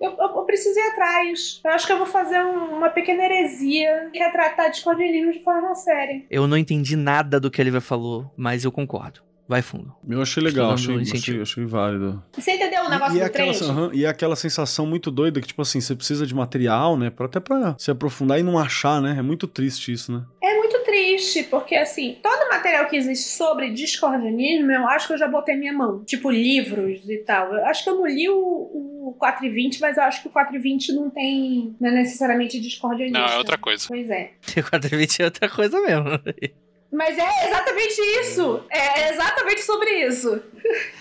[0.00, 1.60] eu, eu, eu preciso ir atrás.
[1.64, 5.42] Eu acho que eu vou fazer um- uma pequena heresia que é tratar discordianismo de
[5.42, 6.22] forma séria.
[6.30, 9.20] Eu não entendi nada do que a Lívia falou, mas eu concordo.
[9.50, 9.94] Vai fundo.
[10.06, 12.22] Eu achei legal, achei, achei, achei válido.
[12.34, 13.70] Você entendeu o negócio e, é do aquela, trend?
[13.70, 17.08] aham, e aquela sensação muito doida que, tipo assim, você precisa de material, né?
[17.08, 19.16] Pra, até pra se aprofundar e não achar, né?
[19.18, 20.22] É muito triste isso, né?
[21.08, 25.18] É triste, porque assim, todo o material que existe sobre discordianismo, eu acho que eu
[25.18, 26.04] já botei minha mão.
[26.04, 27.52] Tipo, livros e tal.
[27.54, 30.92] Eu acho que eu não li o, o 420, mas eu acho que o 420
[30.92, 31.74] não tem.
[31.80, 33.18] Não é necessariamente discordianismo.
[33.18, 33.84] Não, é outra coisa.
[33.88, 34.32] Pois é.
[34.46, 36.04] T420 é outra coisa mesmo.
[36.90, 38.64] Mas é exatamente isso!
[38.70, 40.42] É exatamente sobre isso.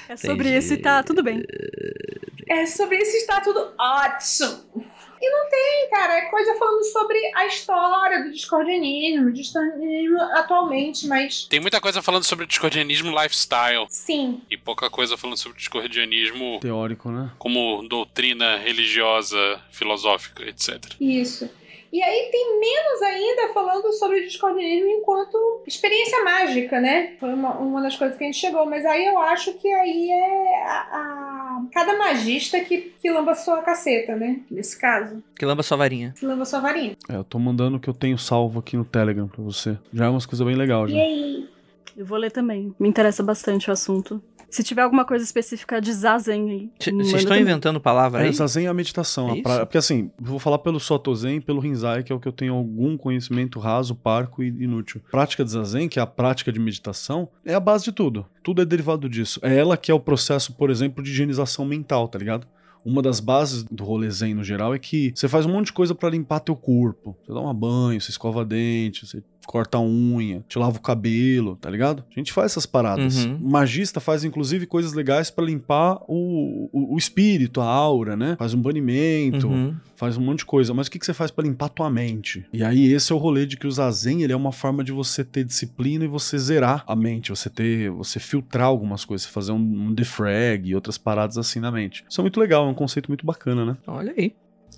[0.10, 0.58] É sobre Entendi.
[0.58, 1.43] isso e tá tudo bem.
[2.49, 4.86] É sobre isso está tudo ótimo.
[5.19, 11.07] E não tem, cara, é coisa falando sobre a história do discordianismo, do discordianismo atualmente,
[11.07, 16.60] mas Tem muita coisa falando sobre discordianismo lifestyle sim, e pouca coisa falando sobre discordianismo
[16.60, 17.31] Teórico, né?
[17.39, 20.77] como doutrina religiosa, filosófica, etc.
[20.99, 21.49] Isso.
[21.91, 27.13] E aí tem menos ainda falando sobre o discordianismo enquanto experiência mágica, né?
[27.19, 28.65] Foi uma, uma das coisas que a gente chegou.
[28.65, 33.62] Mas aí eu acho que aí é a, a- cada magista que, que lamba sua
[33.62, 34.41] caceta, né?
[34.52, 35.23] Nesse caso.
[35.38, 36.13] Que lamba sua varinha.
[36.17, 36.95] Que lamba sua varinha.
[37.10, 39.78] É, eu tô mandando o que eu tenho salvo aqui no Telegram pra você.
[39.93, 41.00] Já é umas coisas bem legais, E já.
[41.00, 41.50] aí?
[41.95, 42.76] Eu vou ler também.
[42.80, 44.21] Me interessa bastante o assunto.
[44.49, 46.71] Se tiver alguma coisa específica de Zazen aí.
[46.79, 47.41] Vocês estão também.
[47.41, 48.29] inventando palavra aí?
[48.29, 49.29] É, Zazen é a meditação.
[49.29, 52.12] É a pra- Porque assim, eu vou falar pelo Soto Zen e pelo Rinzai, que
[52.12, 55.01] é o que eu tenho algum conhecimento raso, parco e inútil.
[55.12, 58.25] Prática de Zazen, que é a prática de meditação, é a base de tudo.
[58.43, 59.39] Tudo é derivado disso.
[59.43, 62.47] É ela que é o processo, por exemplo, de higienização mental, tá ligado?
[62.86, 65.73] Uma das bases do rolê zen no geral é que você faz um monte de
[65.73, 67.17] coisa pra limpar teu corpo.
[67.25, 71.55] Você dá um banho, você escova dente, você corta a unha, te lava o cabelo,
[71.55, 72.03] tá ligado?
[72.15, 73.23] A gente faz essas paradas.
[73.25, 73.38] Uhum.
[73.38, 78.36] O magista faz inclusive coisas legais pra limpar o, o, o espírito, a aura, né?
[78.38, 79.73] Faz um banimento, Uhum.
[79.95, 80.73] faz um monte de coisa.
[80.73, 82.45] Mas o que, que você faz pra limpar tua mente?
[82.51, 84.91] E aí esse é o rolê de que o zazen ele é uma forma de
[84.91, 89.53] você ter disciplina e você zerar a mente, você ter, você filtrar algumas coisas, fazer
[89.53, 89.55] um,
[89.88, 92.03] um defrag e outras paradas assim na mente.
[92.10, 93.77] Isso é muito legal, é um conceito muito bacana, né?
[93.88, 94.33] Olha aí.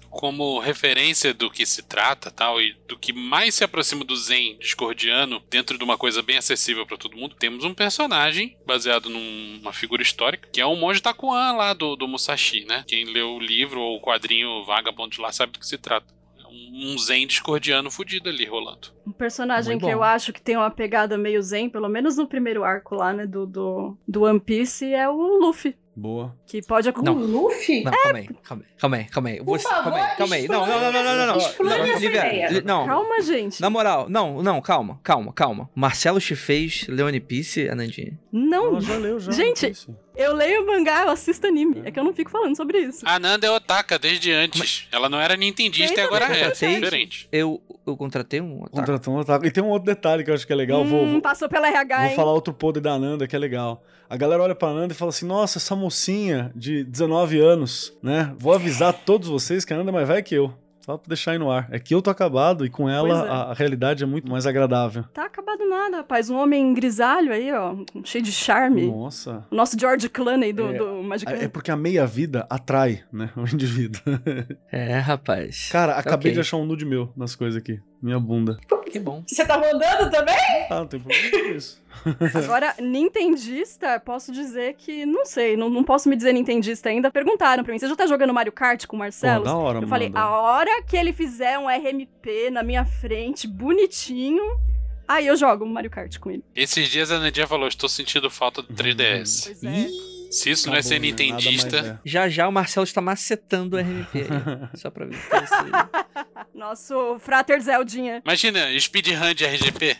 [0.09, 4.57] Como referência do que se trata tal e do que mais se aproxima do Zen
[4.59, 9.71] discordiano dentro de uma coisa bem acessível pra todo mundo, temos um personagem baseado numa
[9.71, 12.83] figura histórica que é o monge Takuan lá do, do Musashi, né?
[12.87, 16.13] Quem leu o livro ou o quadrinho Vagabond lá sabe do que se trata.
[16.39, 18.89] É Um Zen discordiano fudido ali rolando.
[19.05, 22.63] Um personagem que eu acho que tem uma pegada meio zen, pelo menos no primeiro
[22.63, 25.75] arco lá, né, do, do, do One Piece, é o Luffy.
[25.95, 26.35] Boa.
[26.45, 27.19] Que pode O acumular.
[27.25, 27.83] Luffy?
[27.83, 29.37] Não, calma aí, calma aí, calma aí, calma aí.
[29.43, 30.47] Por Você, favor, calma aí, calma aí.
[30.47, 31.37] Não, não, não, não, não, não, não.
[31.37, 32.61] explane Não, essa ideia.
[32.63, 32.85] Não.
[32.85, 33.59] Calma, gente.
[33.61, 35.69] Na moral, não, não, calma, calma, calma.
[35.75, 38.17] Marcelo te fez Leone Piece, Anandinha?
[38.31, 39.31] Não, Ela já leu, já.
[39.31, 39.73] Gente.
[40.21, 41.81] Eu leio mangá, eu assisto anime.
[41.85, 43.01] É que eu não fico falando sobre isso.
[43.05, 44.87] A Nanda é otaka desde antes.
[44.91, 46.27] Ela não era nintendista e agora é.
[46.27, 46.75] Contratei.
[46.75, 47.27] Diferente.
[47.31, 48.75] Eu, eu contratei um ataque.
[48.77, 49.47] Contratou um ataque.
[49.47, 50.83] E tem um outro detalhe que eu acho que é legal.
[50.83, 52.15] vou, Hum, vou, passou pela RH, vou hein?
[52.15, 53.83] falar outro podre da Nanda que é legal.
[54.09, 58.33] A galera olha pra Nanda e fala assim: Nossa, essa mocinha de 19 anos, né?
[58.37, 60.53] Vou avisar todos vocês que a Nanda é mais velha que eu.
[60.89, 61.67] Só pra deixar aí no ar.
[61.69, 63.29] É que eu tô acabado e com ela é.
[63.29, 65.03] a, a realidade é muito mais agradável.
[65.13, 66.31] Tá acabado nada, rapaz.
[66.31, 67.75] Um homem grisalho aí, ó.
[68.03, 68.87] Cheio de charme.
[68.87, 69.45] Nossa.
[69.51, 73.29] O nosso George Clooney do, É, do Magic É é porque a meia-vida atrai, né?
[73.37, 74.01] O indivíduo.
[74.71, 75.69] É, rapaz.
[75.71, 76.33] Cara, acabei Ok.
[76.33, 77.79] de achar um nude meu nas coisas aqui.
[78.01, 78.57] Minha bunda.
[78.91, 79.23] Que bom.
[79.27, 80.35] Você tá mandando também?
[80.69, 81.81] Ah, não tem problema com isso.
[82.43, 87.11] Agora, nintendista, posso dizer que, não sei, não, não posso me dizer nintendista ainda.
[87.11, 89.43] Perguntaram pra mim, você já tá jogando Mario Kart com o Pô, Marcelo?
[89.43, 90.21] da hora, Eu falei, Amanda.
[90.21, 94.43] a hora que ele fizer um RMP na minha frente, bonitinho,
[95.07, 96.43] aí eu jogo Mario Kart com ele.
[96.55, 99.45] Esses dias a Nandinha falou: Estou sentindo falta do 3DS.
[99.45, 99.87] Pois é.
[100.29, 101.07] Se isso não é ser né?
[101.07, 101.77] Nintendista.
[101.77, 101.99] é.
[102.05, 104.69] Já já o Marcelo está macetando o RMP aí.
[104.75, 105.17] Só pra ver.
[106.53, 108.21] Nosso Frater Zeldinha.
[108.25, 109.97] Imagina, speedrun de RGP.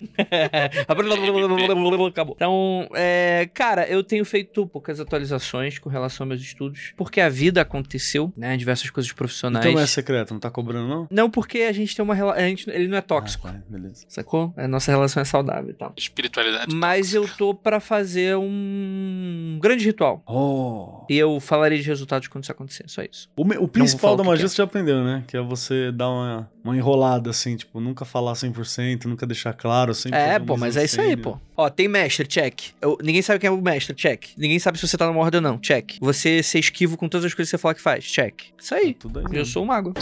[2.10, 2.36] Acabou.
[2.36, 7.30] Então, é, cara, eu tenho feito poucas atualizações com relação aos meus estudos, porque a
[7.30, 8.58] vida aconteceu, né?
[8.58, 9.66] Diversas coisas profissionais.
[9.66, 11.08] Então não é secreto, não tá cobrando, não?
[11.10, 12.40] Não, porque a gente tem uma relação.
[12.68, 13.48] Ele não é tóxico.
[13.48, 14.06] Ah, tá, beleza.
[14.08, 14.54] Sacou?
[14.58, 15.94] A nossa relação é saudável e tal.
[15.98, 16.76] Espiritualidade.
[16.76, 19.09] Mas eu tô pra fazer um
[19.60, 20.24] grande ritual.
[20.28, 21.06] Oh.
[21.10, 22.84] E eu falarei de resultados quando isso acontecer.
[22.88, 23.30] Só isso.
[23.36, 24.50] O, me- o principal da magia que é.
[24.50, 25.24] você já aprendeu, né?
[25.28, 29.94] Que é você dar uma, uma enrolada, assim, tipo, nunca falar 100%, nunca deixar claro,
[29.94, 31.38] sempre É, pô, mas é isso aí, pô.
[31.58, 32.72] Ó, tem mestre, check.
[32.82, 34.26] Eu- ninguém sabe quem é o mestre, check.
[34.38, 35.98] Ninguém sabe se você tá numa ordem ou não, check.
[36.00, 38.42] Você ser esquivo com todas as coisas que você fala que faz, check.
[38.58, 38.94] Isso aí.
[38.94, 39.26] Tá Tudo aí.
[39.26, 39.46] Eu mesmo.
[39.46, 39.94] sou um mago.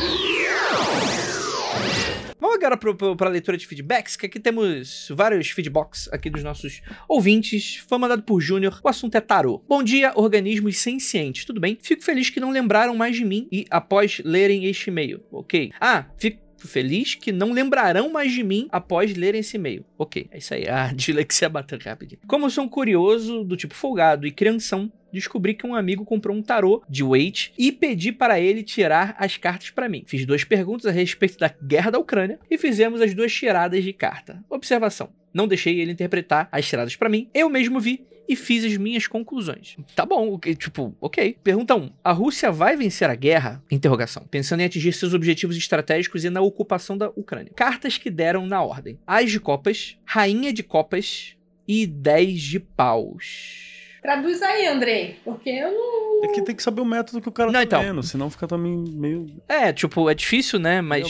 [2.47, 6.81] Vamos agora pro, pra leitura de feedbacks, que aqui temos vários feedbacks aqui dos nossos
[7.05, 7.83] ouvintes.
[7.89, 8.79] Foi mandado por Júnior.
[8.81, 9.61] O assunto é tarô.
[9.67, 11.43] Bom dia, organismos sencientes.
[11.43, 11.77] Tudo bem?
[11.81, 15.21] Fico feliz que não lembraram mais de mim e após lerem este e-mail.
[15.29, 15.73] Ok.
[15.77, 19.85] Ah, fico feliz que não lembrarão mais de mim após lerem esse e-mail.
[19.97, 20.67] Ok, é isso aí.
[20.69, 22.21] A dislexia bateu rapidinho.
[22.27, 26.35] Como eu sou um curioso do tipo folgado e crianção, descobri que um amigo comprou
[26.35, 30.03] um tarô de Wait e pedi para ele tirar as cartas para mim.
[30.07, 33.93] Fiz duas perguntas a respeito da guerra da Ucrânia e fizemos as duas tiradas de
[33.93, 34.43] carta.
[34.49, 38.75] Observação: não deixei ele interpretar as tiradas para mim, eu mesmo vi e fiz as
[38.75, 39.77] minhas conclusões.
[39.95, 41.37] Tá bom, tipo, ok.
[41.43, 41.91] Pergunta 1.
[42.03, 43.63] A Rússia vai vencer a guerra?
[43.71, 44.25] Interrogação.
[44.29, 47.53] Pensando em atingir seus objetivos estratégicos e na ocupação da Ucrânia.
[47.55, 48.99] Cartas que deram na ordem.
[49.07, 51.35] As de copas, rainha de copas
[51.67, 53.76] e 10 de paus.
[54.07, 56.23] Traduz aí, Andrei, porque eu não.
[56.23, 57.81] É que tem que saber o método que o cara Não, tá então.
[57.81, 59.27] lendo, senão fica também meio.
[59.49, 60.81] É, tipo, é difícil, né?
[60.81, 61.05] Mas,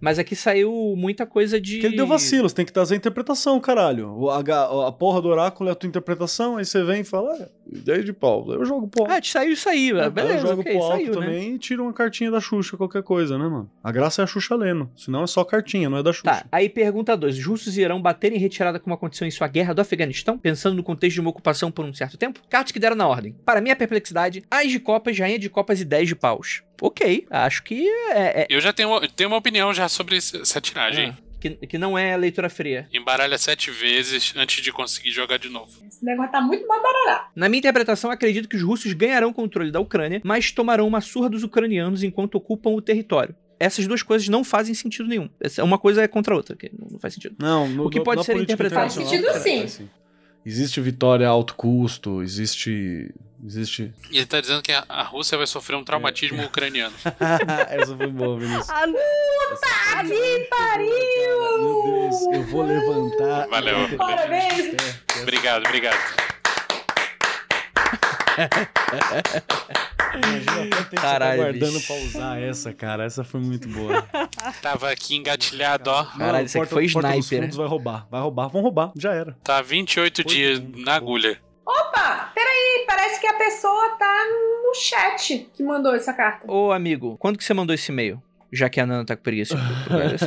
[0.00, 1.72] mas aqui saiu muita coisa de.
[1.74, 4.14] Porque ele deu vacilo, você tem que trazer a interpretação, caralho.
[4.16, 4.38] O- A,
[4.86, 8.04] a porra do oráculo é a tua interpretação, aí você vem e fala, é, 10
[8.04, 8.46] de pau.
[8.52, 9.08] Eu jogo pau.
[9.10, 11.26] Ah, te saiu isso aí, Aí beleza, eu jogo ok, pro alto saiu, né?
[11.26, 13.68] também e tiro uma cartinha da Xuxa, qualquer coisa, né, mano?
[13.82, 14.88] A graça é a Xuxa lendo.
[14.96, 16.22] Senão é só cartinha, não é da Xuxa.
[16.30, 17.38] Tá, aí pergunta 2.
[17.38, 20.82] Os russos irão bater em retirada como aconteceu em sua guerra do Afeganistão, pensando no
[20.84, 22.40] contexto de uma ocupação por um certo tempo?
[22.48, 23.34] Cartas que deram na ordem.
[23.44, 26.62] Para minha perplexidade, as de copas, rainha de copas e 10 de paus.
[26.80, 28.42] Ok, acho que é...
[28.42, 31.10] é- Eu já tenho, tenho uma opinião já sobre essa tiragem.
[31.10, 31.30] Ah.
[31.40, 32.86] que, que não é leitura fria.
[32.92, 35.72] Embaralha sete vezes antes de conseguir jogar de novo.
[35.88, 37.24] Esse negócio tá muito mais baralhado.
[37.34, 41.30] Na minha interpretação, acredito que os russos ganharão controle da Ucrânia, mas tomarão uma surra
[41.30, 43.34] dos ucranianos enquanto ocupam o território.
[43.58, 45.28] Essas duas coisas não fazem sentido nenhum.
[45.62, 47.36] Uma coisa é contra a outra, que não faz sentido.
[47.38, 49.80] Não, no, O que no- pode na ser interpretado- Faz sentido, faz
[50.44, 53.12] Existe vitória a alto custo, existe.
[53.44, 53.94] Existe.
[54.10, 56.94] E ele tá dizendo que a, a Rússia vai sofrer um traumatismo ucraniano.
[57.70, 58.68] Essa foi boa, Vinícius.
[58.68, 58.84] Ah,
[59.50, 60.92] Puta que pariu!
[61.60, 63.48] Meu Deus, eu vou levantar.
[63.48, 63.98] Valeu, valeu.
[63.98, 64.76] Parabéns!
[65.22, 65.98] Obrigado, obrigado.
[70.90, 71.86] Tá Caralho, guardando bicho.
[71.86, 73.04] pra usar essa, cara.
[73.04, 74.02] Essa foi muito boa.
[74.60, 76.04] Tava aqui engatilhado, ó.
[76.04, 77.52] Caralho, isso aqui foi sniper.
[77.54, 78.06] vai roubar.
[78.10, 78.92] Vai roubar, vão roubar.
[78.96, 79.36] Já era.
[79.44, 80.96] Tá 28 Foi dias muito na bom.
[81.06, 81.38] agulha.
[81.64, 84.24] Opa, peraí, parece que a pessoa tá
[84.64, 86.50] no chat que mandou essa carta.
[86.50, 88.20] Ô, amigo, quando que você mandou esse e-mail?
[88.52, 89.54] Já que a Nana tá com preguiça.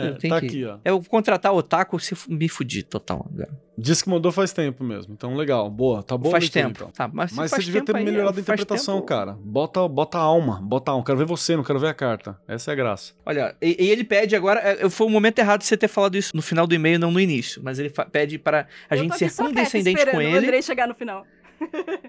[0.02, 0.78] Eu tenho tá que- aqui, ó.
[0.86, 3.30] Eu vou contratar o Otaku se me fudir total.
[3.78, 5.14] Disse que mandou faz tempo mesmo.
[5.14, 5.70] Então, legal.
[5.70, 6.02] Boa.
[6.04, 6.70] Tá boa a faz tempo.
[6.70, 6.90] então.
[6.92, 9.38] Tá, mas Mas você devia ter aí, melhorado a faz interpretação, tempo- cara.
[9.42, 11.04] Bota, bota a alma, bota a alma.
[11.04, 12.40] Quero ver você, não quero ver a carta.
[12.48, 13.14] Essa é a graça.
[13.26, 14.60] Olha, e, e ele pede agora.
[14.62, 17.12] é, Foi o momento errado de você ter falado isso no final do e-mail, não
[17.12, 17.62] no início.
[17.64, 20.38] Mas ele pede para a eu gente ser condescendente com ele.
[20.38, 21.26] Andrei chegar no final.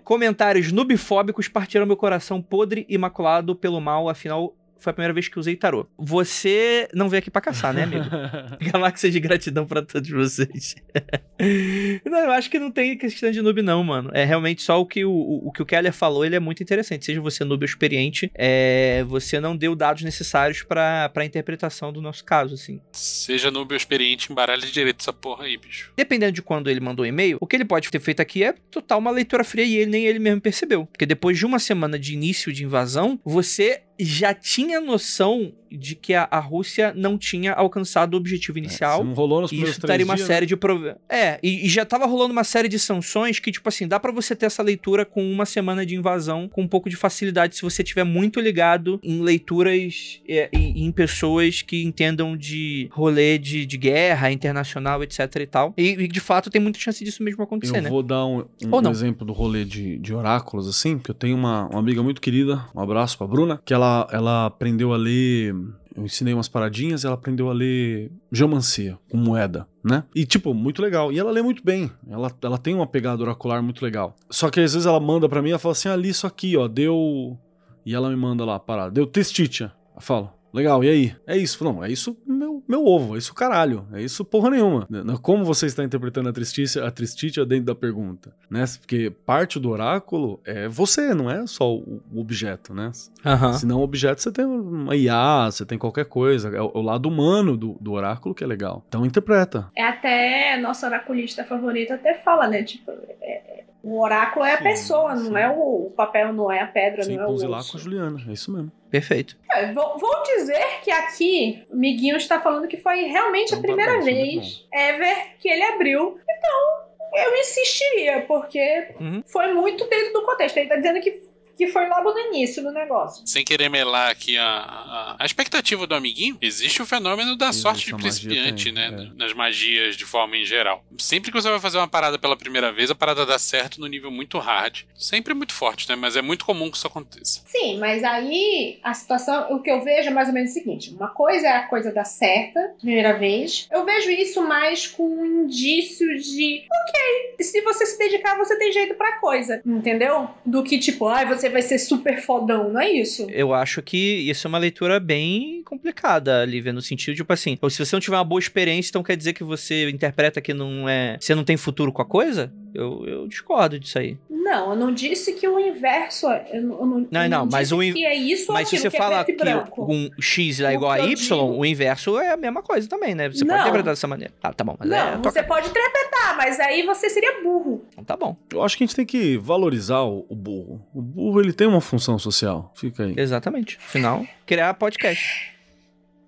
[0.03, 4.55] Comentários nubifóbicos partiram meu coração podre e maculado pelo mal, afinal.
[4.85, 5.89] Foi a primeira vez que usei tarô.
[5.97, 8.05] Você não veio aqui pra caçar, né, amigo?
[8.71, 10.75] Galáxia de gratidão pra todos vocês.
[12.05, 14.11] não, eu acho que não tem questão de noob, não, mano.
[14.13, 16.63] É realmente só o que o, o, o que o Keller falou, ele é muito
[16.63, 17.07] interessante.
[17.07, 22.03] Seja você noob ou experiente, é, você não deu dados necessários pra, pra interpretação do
[22.03, 22.79] nosso caso, assim.
[22.93, 25.95] Seja noob experiente, embaralha direito essa porra aí, bicho.
[25.97, 28.53] Dependendo de quando ele mandou o e-mail, o que ele pode ter feito aqui é
[28.71, 30.85] total uma leitura fria e ele nem ele mesmo percebeu.
[30.85, 36.15] Porque depois de uma semana de início de invasão, você já tinha noção de que
[36.15, 38.99] a, a Rússia não tinha alcançado o objetivo inicial.
[38.99, 40.95] Se não rolou nos primeiros isso estaria uma dias, série de prov...
[41.09, 44.13] É, e, e já tava rolando uma série de sanções que, tipo assim, dá pra
[44.13, 47.63] você ter essa leitura com uma semana de invasão com um pouco de facilidade se
[47.63, 53.67] você tiver muito ligado em leituras é, e, em pessoas que entendam de rolê de,
[53.67, 55.75] de guerra internacional, etc e tal.
[55.77, 57.91] E, e, de fato tem muita chance disso mesmo acontecer, Eu né?
[57.91, 61.67] vou dar um, um- exemplo do rolê de, de oráculos, assim, porque eu tenho uma,
[61.69, 65.55] uma amiga muito querida, um abraço pra Bruna, que ela, ela aprendeu a ler.
[65.97, 70.03] Eu ensinei umas paradinhas ela aprendeu a ler geomancia, com moeda, né?
[70.15, 71.13] E, tipo, muito legal.
[71.13, 71.91] E ela lê muito bem.
[72.09, 74.17] Ela, ela tem uma pegada oracular muito legal.
[74.29, 76.57] Só que às vezes ela manda pra mim, ela fala assim: ah, li isso aqui,
[76.57, 77.39] ó, deu.
[77.87, 79.73] E ela me manda lá, parada, deu testitia.
[79.95, 81.17] Eu falo, legal, e aí?
[81.27, 81.63] É isso.
[81.65, 84.87] Não, é isso meu, meu ovo, é isso caralho, é isso porra nenhuma.
[84.89, 85.03] Né?
[85.23, 88.65] Como você está interpretando a tristícia, a tristícia dentro da pergunta, né?
[88.81, 92.93] Porque parte do oráculo é você, não é só o, objeto, né?
[93.25, 93.53] Aham.
[93.55, 96.49] Se não objeto, você tem uma IA, você tem qualquer coisa.
[96.49, 98.85] É o, o lado humano do, do oráculo que é legal.
[98.89, 99.71] Então interpreta.
[99.77, 102.63] É até nossa oraculista favorita até fala, né?
[102.63, 105.29] Tipo, é- é- o oráculo é a Sim, pessoa, sim.
[105.31, 107.73] não é o, o papel, não é a pedra, Sem não é o osso.
[107.73, 108.73] com a Juliana, é isso mesmo.
[108.91, 109.37] Perfeito.
[109.53, 113.61] É, vou, vou dizer que aqui o Miguinho está falando que foi realmente a Então
[113.61, 116.19] tá primeira é vez ever que ele abriu.
[116.31, 119.23] Então, eu insistiria, porque Uhum.
[119.27, 120.57] foi muito dentro do contexto.
[120.57, 121.11] Ele está dizendo que,
[121.57, 123.23] que foi logo no início do negócio.
[123.27, 127.63] Sem querer melar aqui a, a, a expectativa do amiguinho, existe o fenômeno da Existe,
[127.63, 128.87] sorte de principiante, tem, né?
[128.87, 129.17] é.
[129.17, 130.85] Nas magias de forma em geral.
[130.99, 133.87] Sempre que você vai fazer uma parada pela primeira vez, a parada dá certo no
[133.87, 134.83] nível muito hard.
[134.95, 135.97] Sempre muito forte, né?
[135.97, 137.43] Mas é muito comum que isso aconteça.
[137.47, 140.91] Sim, mas aí a situação, o que eu vejo é mais ou menos o seguinte:
[140.91, 143.69] uma coisa é a coisa dar certa, primeira vez.
[143.71, 148.73] Eu vejo isso mais com um indício de, ok, se você se dedicar, você tem
[148.73, 150.29] jeito pra coisa, entendeu?
[150.45, 153.27] Do que tipo, ai, você vai ser super fodão, não é isso?
[153.31, 157.85] Eu acho que isso é uma leitura bem complicada, Lívia, no sentido, tipo assim, se
[157.85, 161.17] você não tiver uma boa experiência, então quer dizer que você interpreta que não é.
[161.21, 162.53] Você não tem futuro com a coisa?
[162.75, 164.19] Eu, eu discordo disso aí.
[164.29, 166.29] Não, eu não disse que o inverso.
[166.29, 168.91] é- Eu não, eu não, Não, mas o in- que é isso Mas se você
[168.91, 172.19] que é falar preto que um X é O igual a Y, digo- o inverso
[172.19, 173.29] é a mesma coisa também, né?
[173.29, 173.61] Você pode Não.
[173.61, 174.35] interpretar dessa maneira.
[174.43, 175.17] Ah, tá bom, mas Não, é.
[175.19, 177.85] você pode interpretar, mas aí você seria burro.
[177.93, 180.85] Então tá bom, Eu acho que a gente tem que valorizar o, o burro.
[180.93, 182.73] O burro, ele tem uma função social.
[182.77, 183.15] Fica aí.
[183.17, 183.77] exatamente.
[183.79, 185.55] Afinal, criar podcast.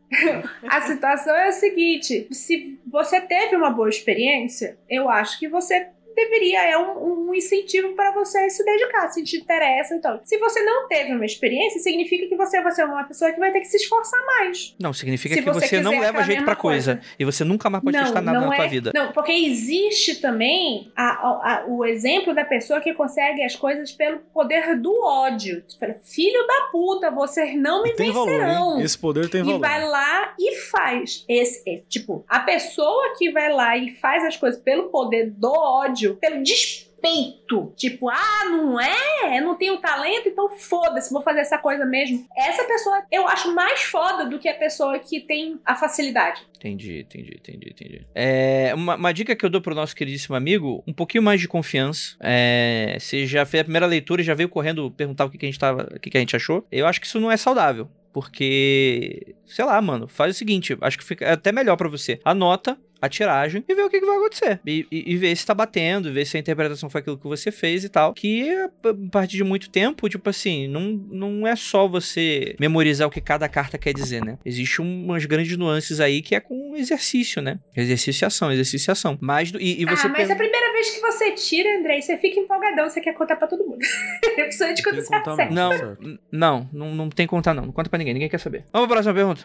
[0.68, 5.88] A situação é a seguinte: se você teve uma boa experiência, eu acho que você
[6.16, 9.94] deveria, é um, um incentivo para você se dedicar, se te interessa.
[9.94, 13.38] Então, se você não teve uma experiência, significa que você vai ser uma pessoa que
[13.38, 14.74] vai ter que se esforçar mais.
[14.80, 16.96] Não, significa Se que você você, não leva jeito pra mesma coisa.
[16.96, 17.14] coisa.
[17.18, 18.90] E você nunca mais pode testar nada na tua é, vida.
[18.94, 23.92] Não, porque existe também a- a- a- o exemplo da pessoa que consegue as coisas
[23.92, 25.62] pelo poder do ódio.
[26.04, 28.78] Filho da puta, vocês não me Tem valor, vencerão.
[28.78, 28.84] hein?
[28.84, 29.58] Esse poder tem e valor.
[29.60, 31.24] vai lá e faz.
[31.28, 35.50] Esse, é, tipo, a pessoa que vai lá e faz as coisas pelo poder do
[35.52, 39.38] ódio, pelo despeito, tipo, ah, não é?
[39.38, 42.26] Eu não tenho talento, então foda-se, vou fazer essa coisa mesmo.
[42.36, 46.42] Essa pessoa eu acho mais foda do que a pessoa que tem a facilidade.
[46.56, 48.06] Entendi, entendi, entendi, entendi.
[48.14, 51.48] É, uma, uma dica que eu dou pro nosso queridíssimo amigo, um pouquinho mais de
[51.48, 52.16] confiança.
[52.20, 55.46] É, você já fez a primeira leitura e já veio correndo perguntar o que, que
[55.46, 55.88] a gente tava.
[55.94, 56.66] O que, que a gente achou.
[56.72, 57.88] Eu acho que isso não é saudável.
[58.16, 62.18] Porque, sei lá, mano, faz o seguinte, acho que fica até melhor pra você.
[62.24, 64.60] Anota a tiragem e vê o que, que vai acontecer.
[64.66, 67.50] E, e, e ver se tá batendo, ver se a interpretação foi aquilo que você
[67.52, 68.14] fez e tal.
[68.14, 68.70] Que a
[69.10, 73.48] partir de muito tempo, tipo assim, não, não é só você memorizar o que cada
[73.48, 74.38] carta quer dizer, né?
[74.44, 77.58] Existe um- umas grandes nuances aí que é com exercício, né?
[77.76, 79.18] Exercício e ação, exercício e ação.
[79.20, 82.00] Mas, do- e, e você ah, mas pensa- a primeira vez que você tira, Andrei,
[82.02, 83.78] você fica empolgadão, você quer contar pra todo mundo.
[84.36, 85.54] Principalmente quando Tem que você contar acerta.
[85.54, 86.02] Não, Certo.
[86.02, 87.66] n- não, não, não tem que contar não.
[87.66, 88.64] Não conta pra ninguém, ninguém quer saber.
[88.72, 89.44] Vamos pra próxima pergunta.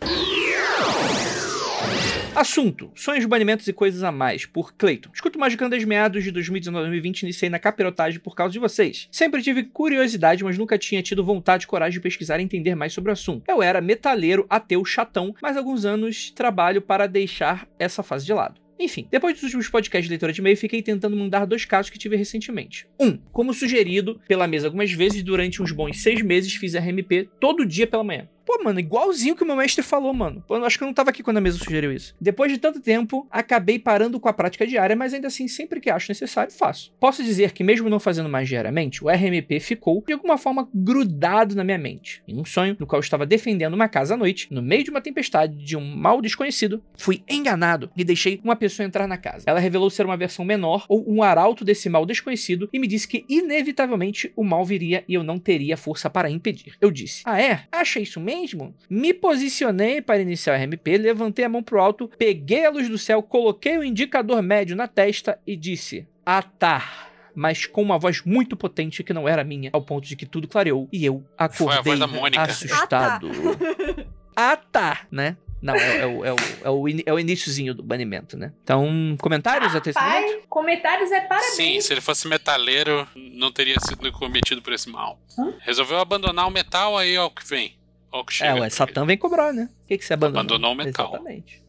[2.34, 5.10] Assunto: Sonhos, banimentos e coisas a mais, por Cleiton.
[5.14, 9.10] Escuto Magicando desde meados de 2019 2020 iniciei na capirotagem por causa de vocês.
[9.12, 12.94] Sempre tive curiosidade, mas nunca tinha tido vontade e coragem de pesquisar e entender mais
[12.94, 13.44] sobre o assunto.
[13.50, 18.62] Eu era metaleiro, ateu, chatão, mas alguns anos trabalho para deixar essa fase de lado.
[18.80, 22.00] Enfim, depois dos últimos podcasts de leitura de e-mail, fiquei tentando mandar dois casos que
[22.00, 22.88] tive recentemente.
[23.00, 27.66] Um, como sugerido pela mesa algumas vezes, durante uns bons seis meses fiz RMP todo
[27.66, 28.28] dia pela manhã.
[28.46, 30.44] Pô, mano, igualzinho que o meu mestre falou, mano.
[30.50, 32.16] Eu acho que eu não tava aqui quando a mesa sugeriu isso.
[32.20, 35.90] Depois de tanto tempo, acabei parando com a prática diária, mas ainda assim, sempre que
[35.90, 36.92] acho necessário, faço.
[37.00, 41.56] Posso dizer que, mesmo não fazendo mais diariamente, o RMP ficou, de alguma forma, grudado
[41.56, 42.24] na minha mente.
[42.28, 44.90] Em um sonho, no qual eu estava defendendo uma casa à noite, no meio de
[44.90, 49.46] uma tempestade de um mal desconhecido, fui enganado e deixei uma pessoa entrar na casa.
[49.48, 53.08] Ela revelou ser uma versão menor ou um arauto desse mal desconhecido e me disse
[53.08, 56.76] que, inevitavelmente, o mal viria e eu não teria força para impedir.
[56.82, 57.64] Eu disse: Ah, é?
[57.72, 58.41] Acha isso mesmo?
[58.90, 62.98] Me posicionei para iniciar o RMP, levantei a mão pro alto, peguei a luz do
[62.98, 67.08] céu, coloquei o indicador médio na testa e disse: Ah, tá.
[67.34, 70.50] Mas com uma voz muito potente que não era minha, ao ponto de que tudo
[70.50, 72.42] clareou e eu Foi a acordei voz da Mônica.
[72.44, 73.30] assustado.
[74.34, 75.36] Ah, tá, né?
[75.62, 78.52] Não, é, é o, é, o, é, o, é o iniciozinho do banimento, né?
[78.64, 80.26] Então, comentários até esse momento?
[80.32, 81.54] Pai, comentários é parabéns.
[81.54, 85.20] Sim, se ele fosse metaleiro, não teria sido cometido por esse mal.
[85.38, 85.54] Hã?
[85.60, 87.76] Resolveu abandonar o metal, aí ó o que vem.
[88.12, 89.70] Ó o que É, ué, Satã vem cobrar, né?
[89.84, 90.40] O que, que você abandonou?
[90.42, 91.10] Abandonou o metal.
[91.14, 91.62] Exatamente.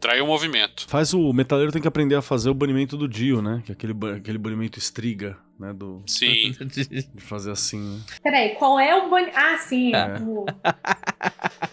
[0.00, 0.86] Traiu o movimento.
[0.88, 3.62] Faz o metaleiro tem que aprender a fazer o banimento do Dio, né?
[3.66, 5.74] Que é aquele, aquele banimento estriga, né?
[5.74, 6.52] Do, Sim.
[7.14, 8.00] de fazer assim, né?
[8.22, 9.26] Peraí, qual é o ban...
[9.34, 9.94] Ah, sim.
[9.94, 10.18] É.
[10.22, 10.46] o-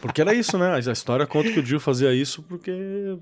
[0.01, 0.73] Porque era isso, né?
[0.75, 3.17] A história conta que o Dio fazia isso porque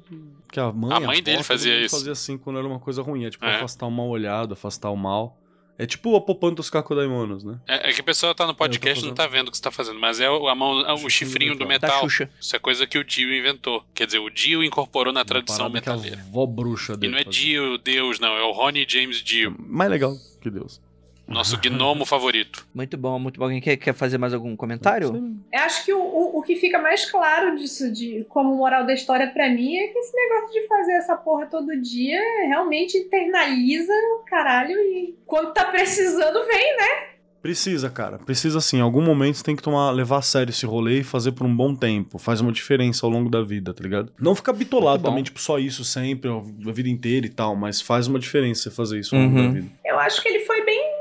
[0.52, 1.96] que a mãe, A mãe dele avó, fazia isso.
[1.96, 3.26] fazia assim quando era uma coisa ruim.
[3.26, 3.58] É tipo É.
[3.58, 5.38] afastar o mal olhado, afastar o mal.
[5.78, 7.60] É tipo a Popantos Kakodaimonos, né?
[7.68, 9.64] É, é que a pessoa tá no podcast e não tá vendo o que você
[9.64, 12.02] tá fazendo, mas é o, a mão, o Chifrinho do metal.
[12.02, 12.30] Xuxa.
[12.40, 13.84] Isso é coisa que o Dio inventou.
[13.94, 16.26] Quer dizer, o Dio incorporou na tradição que a metaleira.
[16.32, 17.42] vó bruxa E dele não é fazia.
[17.42, 18.36] Dio, Deus, não.
[18.38, 19.54] É o Ronnie James Dio.
[19.60, 20.80] Mais legal que Deus.
[21.28, 22.68] Nosso gnomo favorito.
[22.74, 23.46] Muito bom, muito bom.
[23.46, 25.08] Alguém quer, quer fazer mais algum comentário?
[25.52, 28.94] Eu acho que o, o, o que fica mais claro disso, de como moral da
[28.94, 33.92] história pra mim, é que esse negócio de fazer essa porra todo dia realmente internaliza
[34.20, 37.08] o caralho e quando tá precisando, vem, né?
[37.42, 38.18] Precisa, cara.
[38.18, 38.78] Precisa sim.
[38.78, 41.46] Em algum momento você tem que tomar, levar a sério esse rolê e fazer por
[41.46, 42.18] um bom tempo.
[42.18, 44.12] Faz uma diferença ao longo da vida, tá ligado?
[44.20, 48.08] Não ficar bitolado também, tipo, só isso sempre, a vida inteira e tal, mas faz
[48.08, 49.48] uma diferença você fazer isso ao longo Uhum.
[49.48, 49.68] da vida.
[49.86, 50.95] Eu acho que ele foi bem.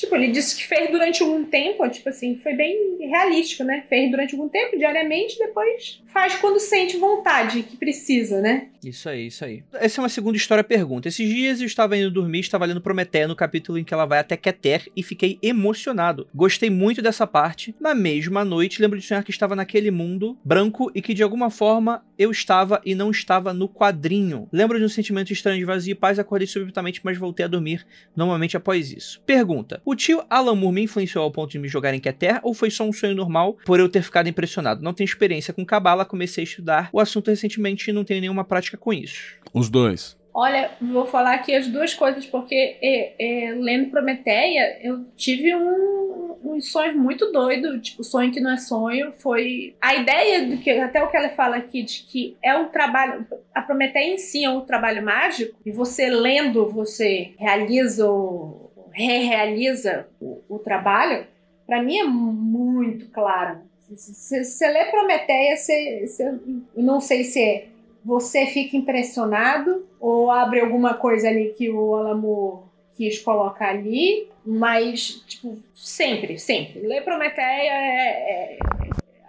[0.00, 3.84] Tipo, ele disse que fez durante algum tempo, tipo assim, foi bem realístico, né?
[3.86, 8.68] Fez durante algum tempo, diariamente, depois faz quando sente vontade, que precisa, né?
[8.82, 9.62] Isso aí, isso aí.
[9.74, 11.08] Essa é uma segunda história pergunta.
[11.08, 14.18] Esses dias eu estava indo dormir, estava lendo Prometeia no capítulo em que ela vai
[14.18, 16.26] até Keter e fiquei emocionado.
[16.34, 17.74] Gostei muito dessa parte.
[17.78, 21.50] Na mesma noite, lembro de sonhar que estava naquele mundo branco e que de alguma
[21.50, 24.48] forma eu estava e não estava no quadrinho.
[24.50, 27.86] Lembro de um sentimento estranho de vazio e paz, acordei subitamente, mas voltei a dormir
[28.16, 29.20] normalmente após isso.
[29.26, 32.54] Pergunta: O tio Alan Moore me influenciou ao ponto de me jogar em Keter ou
[32.54, 34.84] foi só um sonho normal por eu ter ficado impressionado?
[34.84, 38.44] Não tenho experiência com Cabala, comecei a estudar o assunto recentemente e não tenho nenhuma
[38.44, 39.36] prática com isso.
[39.52, 40.16] Os dois.
[40.32, 46.36] Olha, vou falar aqui as duas coisas, porque é, é, lendo Prometeia, eu tive um,
[46.44, 50.70] um sonho muito doido, tipo, sonho que não é sonho, foi a ideia do que,
[50.70, 54.44] até o que ela fala aqui, de que é um trabalho, a Prometeia em si
[54.44, 61.26] é um trabalho mágico, e você lendo, você realiza ou re-realiza o, o trabalho,
[61.66, 63.58] para mim é muito claro.
[63.88, 66.40] Você lê Prometeia, você,
[66.76, 67.66] não sei se é
[68.04, 72.64] você fica impressionado ou abre alguma coisa ali que o Alamo
[72.96, 76.80] quis colocar ali, mas, tipo, sempre, sempre.
[76.80, 78.58] Ler Prometeia é, é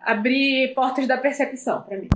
[0.04, 2.08] abrir portas da percepção para mim.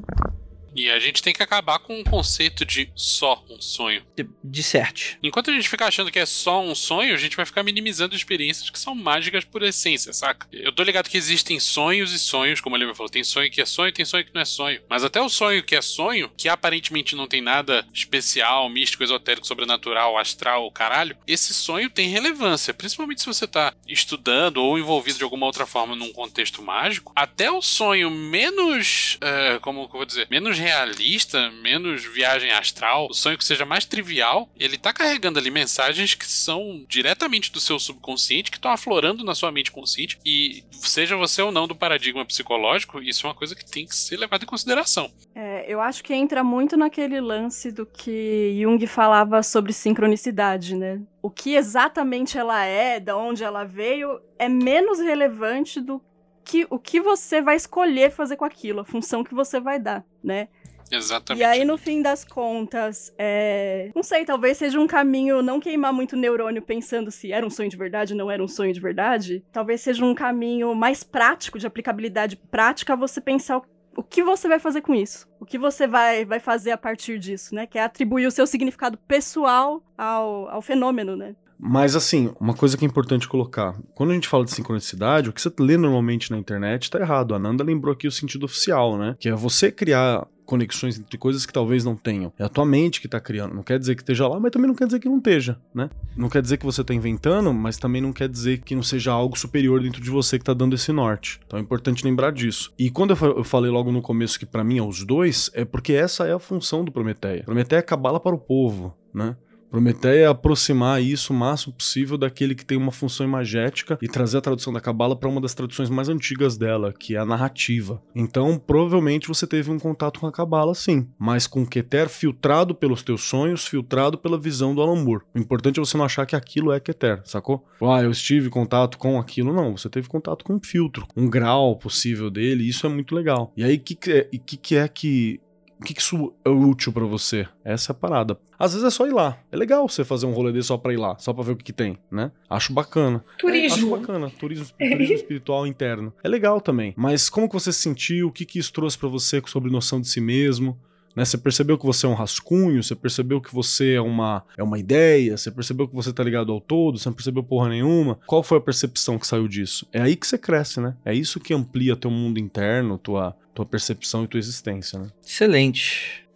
[0.75, 4.03] E a gente tem que acabar com o conceito de só um sonho.
[4.15, 5.17] De, de certo.
[5.23, 8.15] Enquanto a gente ficar achando que é só um sonho, a gente vai ficar minimizando
[8.15, 10.47] experiências que são mágicas por essência, saca?
[10.51, 13.61] Eu tô ligado que existem sonhos e sonhos, como a Lívia falou, tem sonho que
[13.61, 14.81] é sonho, tem sonho que não é sonho.
[14.89, 19.47] Mas até o sonho que é sonho, que aparentemente não tem nada especial, místico, esotérico,
[19.47, 25.23] sobrenatural, astral, caralho, esse sonho tem relevância, principalmente se você tá estudando ou envolvido de
[25.23, 27.13] alguma outra forma num contexto mágico.
[27.15, 33.13] Até o sonho menos, é, como eu vou dizer, menos realista, menos viagem astral, o
[33.13, 37.77] sonho que seja mais trivial, ele tá carregando ali mensagens que são diretamente do seu
[37.77, 40.17] subconsciente, que estão aflorando na sua mente consciente.
[40.25, 43.95] E seja você ou não do paradigma psicológico, isso é uma coisa que tem que
[43.95, 45.11] ser levada em consideração.
[45.35, 50.99] É, eu acho que entra muito naquele lance do que Jung falava sobre sincronicidade, né?
[51.21, 56.01] O que exatamente ela é, da onde ela veio, é menos relevante do
[56.45, 60.05] que, o que você vai escolher fazer com aquilo, a função que você vai dar,
[60.23, 60.47] né?
[60.91, 61.41] Exatamente.
[61.41, 63.91] E aí, no fim das contas, é...
[63.95, 67.69] não sei, talvez seja um caminho não queimar muito neurônio pensando se era um sonho
[67.69, 69.43] de verdade ou não era um sonho de verdade.
[69.51, 73.61] Talvez seja um caminho mais prático, de aplicabilidade prática, você pensar
[73.97, 75.27] o que você vai fazer com isso?
[75.39, 77.65] O que você vai, vai fazer a partir disso, né?
[77.65, 81.35] Que é atribuir o seu significado pessoal ao, ao fenômeno, né?
[81.59, 85.33] Mas assim, uma coisa que é importante colocar: quando a gente fala de sincronicidade, o
[85.33, 87.33] que você lê normalmente na internet tá errado.
[87.33, 89.15] A Nanda lembrou aqui o sentido oficial, né?
[89.19, 92.31] Que é você criar conexões entre coisas que talvez não tenham.
[92.37, 93.53] É a tua mente que tá criando.
[93.53, 95.89] Não quer dizer que esteja lá, mas também não quer dizer que não esteja, né?
[96.15, 99.11] Não quer dizer que você tá inventando, mas também não quer dizer que não seja
[99.11, 101.39] algo superior dentro de você que tá dando esse norte.
[101.45, 102.71] Então é importante lembrar disso.
[102.77, 105.93] E quando eu falei logo no começo que para mim é os dois, é porque
[105.93, 107.43] essa é a função do Prometeia.
[107.43, 109.35] Prometeia é cabala para o povo, né?
[109.75, 114.37] Prometeia é aproximar isso o máximo possível daquele que tem uma função imagética e trazer
[114.37, 118.01] a tradução da Cabala para uma das traduções mais antigas dela, que é a narrativa.
[118.15, 122.73] Então, provavelmente você teve um contato com a Cabala, sim, mas com o Keter filtrado
[122.73, 125.23] pelos teus sonhos, filtrado pela visão do Alambur.
[125.35, 127.67] O importante é você não achar que aquilo é Keter, sacou?
[127.81, 129.53] Ah, eu estive em contato com aquilo.
[129.53, 133.51] Não, você teve contato com um filtro, um grau possível dele, isso é muito legal.
[133.57, 135.41] E aí, o que, que, é, que, que é que
[135.79, 137.47] o que, que isso é útil para você?
[137.63, 138.39] Essa é a parada.
[138.57, 139.37] Às vezes é só ir lá.
[139.51, 141.55] É legal você fazer um rolê desse só pra ir lá, só pra ver o
[141.55, 142.31] que, que tem, né?
[142.49, 143.23] Acho bacana.
[143.37, 143.67] Turismo.
[143.67, 144.29] É, acho bacana.
[144.29, 146.13] Turismo, turismo espiritual interno.
[146.23, 146.93] É legal também.
[146.95, 148.27] Mas como que você se sentiu?
[148.27, 150.79] O que, que isso trouxe para você sobre noção de si mesmo?
[151.15, 151.23] Né?
[151.23, 154.77] Você percebeu que você é um rascunho, você percebeu que você é uma, é uma
[154.77, 158.19] ideia, você percebeu que você tá ligado ao todo, você não percebeu porra nenhuma.
[158.25, 159.87] Qual foi a percepção que saiu disso?
[159.93, 160.95] É aí que você cresce, né?
[161.05, 165.07] É isso que amplia teu mundo interno, tua, tua percepção e tua existência, né?
[165.25, 166.27] Excelente.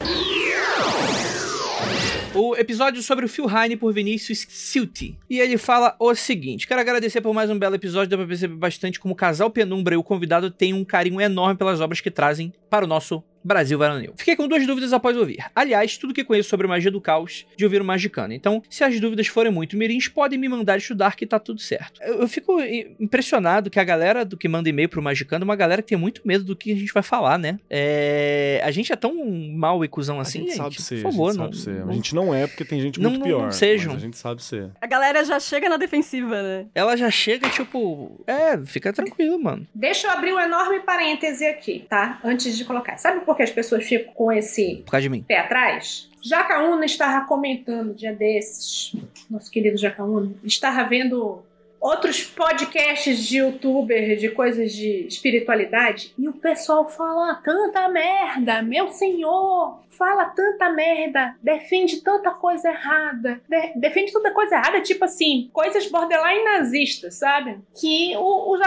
[2.34, 5.18] O episódio sobre o Phil Heine por Vinícius Silti.
[5.30, 8.08] E ele fala o seguinte: Quero agradecer por mais um belo episódio.
[8.10, 11.58] Deu pra perceber bastante como o casal Penumbra e o convidado têm um carinho enorme
[11.58, 14.14] pelas obras que trazem para o nosso Brasil Varonil.
[14.18, 15.38] Fiquei com duas dúvidas após ouvir.
[15.56, 18.34] Aliás, tudo que conheço sobre magia do caos de ouvir o Magicano.
[18.34, 22.02] Então, se as dúvidas forem muito mirins, podem me mandar estudar que tá tudo certo.
[22.02, 22.60] Eu, eu fico
[23.00, 25.98] impressionado que a galera do que manda e-mail pro Magicano é uma galera que tem
[25.98, 27.60] muito medo do que a gente vai falar, né?
[27.70, 28.62] É...
[28.64, 29.14] A gente é tão
[29.56, 30.50] mal e cuzão assim, a gente.
[30.52, 31.80] gente sabe ser, por favor, a gente não, sabe ser.
[31.86, 33.44] não- A gente não é porque tem gente Não- muito não- pior.
[33.44, 33.94] não sejam.
[33.94, 34.70] Mas a gente sabe ser.
[34.82, 36.66] A galera já chega na defensiva, né?
[36.76, 39.66] Ela já chega, tipo, é, fica tranquilo, mano.
[39.74, 42.20] Deixa eu abrir um enorme parêntese aqui, tá?
[42.24, 42.98] Antes de colocar.
[42.98, 44.84] Sabe por que as pessoas ficam com esse
[45.28, 46.10] pé atrás?
[46.20, 48.92] Jacaúna estava comentando dia desses,
[49.30, 51.44] nosso querido Jacaúna, estava vendo
[51.80, 58.90] outros podcasts de youtuber de coisas de espiritualidade e o pessoal fala tanta merda, meu
[58.90, 65.50] senhor, fala tanta merda, defende tanta coisa errada, de- defende tanta coisa errada, tipo assim,
[65.54, 67.60] coisas borderline nazistas, sabe?
[67.80, 68.60] Que o, o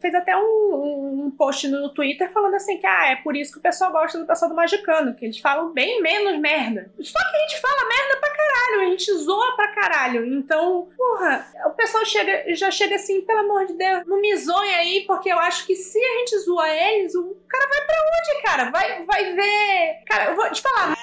[0.00, 3.58] fez até um, um post no Twitter falando assim que ah, é por isso que
[3.58, 6.90] o pessoal gosta do pessoal do Magicano, que eles falam bem menos merda.
[7.00, 10.24] Só que a gente fala merda pra caralho, a gente zoa pra caralho.
[10.26, 14.68] Então, porra, o pessoal chega, já chega assim, pelo amor de Deus, não me zoe
[14.74, 18.42] aí, porque eu acho que se a gente zoa eles, o cara vai pra onde,
[18.42, 18.70] cara?
[18.70, 20.04] Vai, vai ver.
[20.06, 20.96] Cara, eu vou te falar.